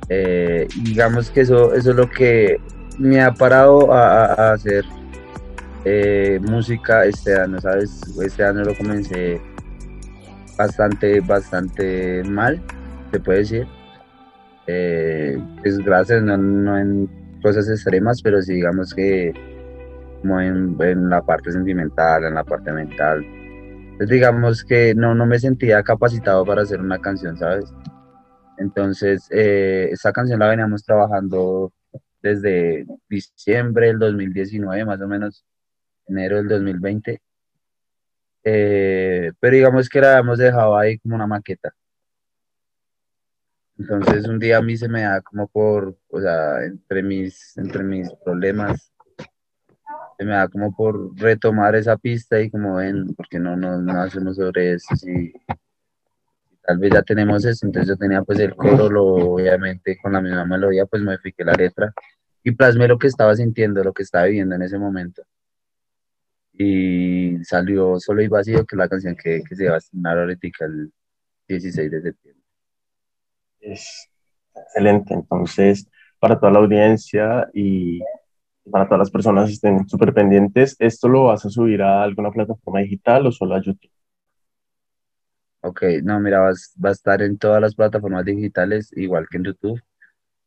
Eh, 0.10 0.68
digamos 0.84 1.30
que 1.30 1.42
eso, 1.42 1.74
eso 1.74 1.92
es 1.92 1.96
lo 1.96 2.10
que 2.10 2.60
me 2.98 3.22
ha 3.22 3.34
parado 3.34 3.92
a, 3.94 4.54
hacer 4.54 4.86
eh, 5.86 6.39
música 6.42 7.06
este 7.06 7.36
año, 7.36 7.60
¿sabes? 7.60 8.02
Este 8.22 8.44
año 8.44 8.63
lo 8.63 8.76
comencé 8.76 9.42
bastante, 10.58 11.20
bastante 11.22 12.24
mal, 12.24 12.62
se 13.12 13.20
puede 13.20 13.39
decir. 13.39 13.68
Eh, 14.68 15.38
es 15.63 15.78
gracias, 15.80 16.24
no, 16.24 16.78
en 16.78 17.10
cosas 17.42 17.70
extremas, 17.70 18.22
pero 18.22 18.42
sí 18.42 18.54
digamos 18.54 18.94
que 18.94 19.34
como 20.22 20.39
en, 20.39 20.78
en 20.80 21.10
la 21.10 21.22
parte 21.22 21.52
sentimental, 21.52 22.24
en 22.24 22.36
la 22.36 22.46
parte 22.46 22.72
mental, 22.72 23.26
digamos 23.99 24.63
que 24.63 24.95
no, 24.95 25.15
no 25.15 25.25
me 25.25 25.39
sentía 25.39 25.84
capacitado 25.84 26.45
para 26.45 26.63
hacer 26.63 26.79
una 26.82 26.99
canción, 26.99 27.38
¿sabes? 27.38 27.65
Entonces, 28.58 29.27
eh, 29.32 29.89
esa 29.91 30.12
canción 30.12 30.39
la 30.39 30.47
veníamos 30.47 30.84
trabajando 30.84 31.73
desde 32.21 32.86
diciembre 33.10 33.88
del 33.88 33.99
2019, 33.99 34.86
más 34.86 35.01
o 35.01 35.08
menos, 35.08 35.45
enero 36.08 36.38
del 36.38 36.47
2020. 36.47 37.21
Eh, 38.45 39.32
pero 39.39 39.56
digamos 39.56 39.89
que 39.89 40.01
la 40.01 40.12
habíamos 40.12 40.38
dejado 40.39 40.77
ahí 40.77 40.99
como 40.99 41.15
una 41.15 41.27
maqueta. 41.27 41.73
Entonces 43.77 44.27
un 44.27 44.39
día 44.39 44.58
a 44.58 44.62
mí 44.62 44.77
se 44.77 44.88
me 44.88 45.01
da 45.01 45.21
como 45.21 45.47
por, 45.47 45.97
o 46.10 46.21
sea, 46.21 46.63
entre 46.63 47.03
mis, 47.03 47.58
entre 47.58 47.84
mis 47.84 48.10
problemas, 48.23 48.92
me 50.24 50.34
da 50.34 50.48
como 50.48 50.76
por 50.76 51.18
retomar 51.20 51.76
esa 51.76 51.98
pista 51.98 52.40
y 52.40 52.50
como 52.50 52.76
ven, 52.76 53.14
porque 53.16 53.40
no, 53.40 53.56
no, 53.56 53.82
no 53.82 54.02
hacemos 54.02 54.38
sobre 54.38 54.74
eso, 54.74 54.96
si 54.96 55.34
tal 56.62 56.78
vez 56.78 56.94
ya 56.94 57.02
tenemos 57.02 57.46
eso, 57.46 57.66
entonces 57.66 57.90
yo 57.90 57.98
tenía 57.98 58.24
pues 58.24 58.40
el 58.40 58.56
coro, 58.56 58.90
lo, 58.90 59.06
obviamente 59.06 59.98
con 60.02 60.14
la 60.14 60.22
misma 60.22 60.46
melodía, 60.46 60.86
pues 60.86 61.02
modifiqué 61.02 61.44
la 61.44 61.54
letra 61.54 61.94
y 62.44 62.52
plasmé 62.52 62.88
lo 62.88 62.98
que 62.98 63.08
estaba 63.08 63.36
sintiendo, 63.36 63.84
lo 63.84 63.94
que 63.94 64.04
estaba 64.04 64.26
viviendo 64.26 64.56
en 64.56 64.64
ese 64.64 64.78
momento. 64.78 65.24
Y 66.54 67.44
salió 67.44 68.00
Solo 68.00 68.22
y 68.22 68.28
Vacío, 68.28 68.66
que 68.66 68.76
es 68.76 68.78
la 68.78 68.90
canción 68.90 69.16
que, 69.16 69.42
que 69.48 69.56
se 69.56 69.68
va 69.68 69.76
a 69.76 69.78
estrenar 69.78 70.20
ahorita 70.20 70.66
el 70.66 70.92
16 71.48 71.92
de 71.92 72.02
septiembre. 72.02 72.44
Es 73.60 74.10
excelente, 74.54 75.14
entonces, 75.14 75.88
para 76.20 76.40
toda 76.40 76.52
la 76.52 76.60
audiencia 76.60 77.50
y 77.54 78.02
para 78.71 78.86
todas 78.86 78.99
las 78.99 79.12
personas 79.12 79.49
estén 79.49 79.88
súper 79.88 80.13
pendientes, 80.13 80.76
¿esto 80.80 81.08
lo 81.10 81.26
vas 81.26 81.45
a 81.45 81.49
subir 81.49 81.82
a 81.82 82.04
alguna 82.04 82.32
plataforma 82.32 82.82
digital 82.82 83.28
o 83.28 83.32
solo 83.32 83.56
a 83.56 83.62
YouTube? 83.62 83.89
Ok, 85.62 85.84
no, 86.04 86.19
mira, 86.19 86.41
va 86.41 86.89
a 86.89 86.91
estar 86.91 87.21
en 87.21 87.38
todas 87.38 87.62
las 87.62 87.76
plataformas 87.76 88.26
digitales, 88.26 88.91
igual 88.97 89.28
que 89.30 89.38
en 89.38 89.43
YouTube, 89.45 89.82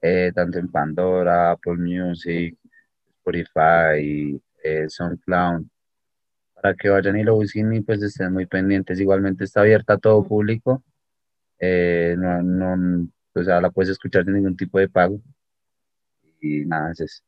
eh, 0.03 0.31
tanto 0.35 0.59
en 0.59 0.71
Pandora, 0.71 1.53
Apple 1.53 1.77
Music, 1.77 2.57
Spotify, 3.19 4.41
eh, 4.63 4.87
SoundCloud, 4.89 5.65
para 6.55 6.75
que 6.75 6.89
vayan 6.91 7.17
y 7.19 7.25
lo 7.25 7.37
busquen 7.37 7.73
y 7.75 7.81
pues 7.83 8.03
estén 8.03 8.33
muy 8.33 8.47
pendientes. 8.47 9.01
Igualmente 9.01 9.45
está 9.45 9.61
abierta 9.63 9.95
a 9.95 9.99
todo 9.99 10.25
público, 10.27 10.83
eh, 11.59 12.15
no, 12.19 12.43
no, 12.43 13.09
o 13.35 13.43
sea, 13.45 13.61
la 13.61 13.71
puedes 13.71 13.91
escuchar 13.91 14.25
sin 14.25 14.35
ningún 14.35 14.57
tipo 14.57 14.79
de 14.79 14.89
pago. 14.89 15.21
Y 16.41 16.65
nada, 16.67 16.93
es 16.93 17.01
eso. 17.01 17.23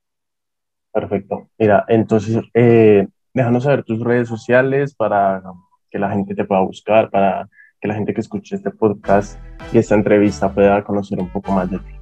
Perfecto. 0.92 1.48
Mira, 1.59 1.85
entonces, 1.88 2.42
eh, 2.55 3.07
déjanos 3.35 3.64
saber 3.64 3.85
tus 3.85 4.01
redes 4.01 4.29
sociales 4.29 4.94
para 4.94 5.42
que 5.90 5.98
la 5.98 6.11
gente 6.11 6.35
te 6.35 6.44
pueda 6.44 6.62
buscar, 6.62 7.11
para 7.11 7.48
que 7.81 7.88
la 7.88 7.94
gente 7.94 8.12
que 8.14 8.20
escuche 8.20 8.57
este 8.57 8.70
podcast 8.70 9.38
y 9.72 9.79
esta 9.79 9.94
entrevista 9.94 10.53
pueda 10.53 10.83
conocer 10.83 11.20
un 11.20 11.29
poco 11.29 11.53
más 11.53 11.70
de 11.70 11.79
ti. 11.79 11.94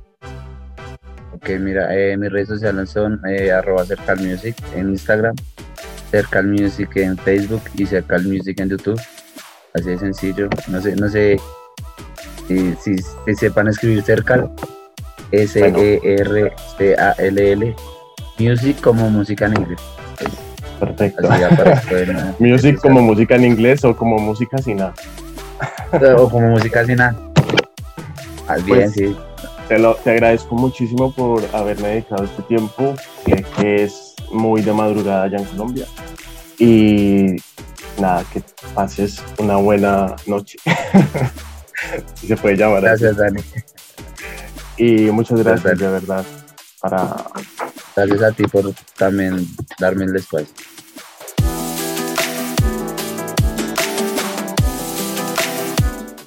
Ok, 1.32 1.50
mira, 1.60 1.94
eh, 1.94 2.16
mis 2.16 2.32
redes 2.32 2.48
sociales 2.48 2.88
son 2.90 3.20
eh, 3.28 3.52
arroba 3.52 3.84
cercalmusic 3.84 4.56
en 4.74 4.88
Instagram, 4.90 5.36
cercalmusic 6.10 6.96
en 6.96 7.18
Facebook 7.18 7.62
y 7.74 7.84
cercalmusic 7.84 8.58
en 8.60 8.70
YouTube. 8.70 9.00
Así 9.74 9.90
de 9.90 9.98
sencillo. 9.98 10.48
No 10.68 10.80
sé, 10.80 10.96
no 10.96 11.08
sé 11.10 11.36
si, 12.48 12.74
si, 12.76 12.96
sepan 13.34 13.68
escribir 13.68 14.02
cercal. 14.02 14.50
S-E-R-C-A-L-L. 15.32 16.56
Music 18.38 18.80
como 18.80 19.08
música 19.10 19.46
en 19.46 19.56
inglés. 19.56 19.80
Perfecto. 20.78 21.28
Music 22.38 22.78
como 22.80 23.00
música 23.00 23.36
en 23.36 23.44
inglés 23.44 23.84
o 23.84 23.96
como 23.96 24.18
música 24.18 24.58
sin 24.58 24.78
nada. 24.78 24.94
o 26.18 26.28
como 26.28 26.48
música 26.48 26.84
sin 26.84 26.96
nada. 26.96 27.16
Pues, 28.46 28.64
bien, 28.64 28.90
sí. 28.90 29.16
Te, 29.68 29.78
lo, 29.78 29.94
te 29.96 30.10
agradezco 30.10 30.54
muchísimo 30.54 31.12
por 31.12 31.42
haberme 31.52 31.88
dedicado 31.88 32.24
este 32.24 32.42
tiempo, 32.42 32.94
que, 33.24 33.82
es 33.82 34.14
muy 34.30 34.62
de 34.62 34.72
madrugada 34.72 35.24
allá 35.24 35.38
en 35.38 35.44
Colombia. 35.44 35.86
Y 36.58 37.36
nada, 37.98 38.24
que 38.32 38.42
pases 38.74 39.22
una 39.38 39.56
buena 39.56 40.14
noche. 40.26 40.58
si 42.14 42.26
se 42.28 42.36
puede 42.36 42.56
llamar 42.56 42.82
Gracias, 42.82 43.16
Dani. 43.16 43.40
Y 44.76 45.10
muchas 45.10 45.42
gracias, 45.42 45.78
de 45.78 45.88
verdad, 45.88 46.24
para... 46.80 47.16
Gracias 47.96 48.22
a 48.22 48.32
ti 48.32 48.44
por 48.44 48.74
también 48.98 49.46
darme 49.78 50.04
el 50.04 50.16
espacio. 50.16 50.54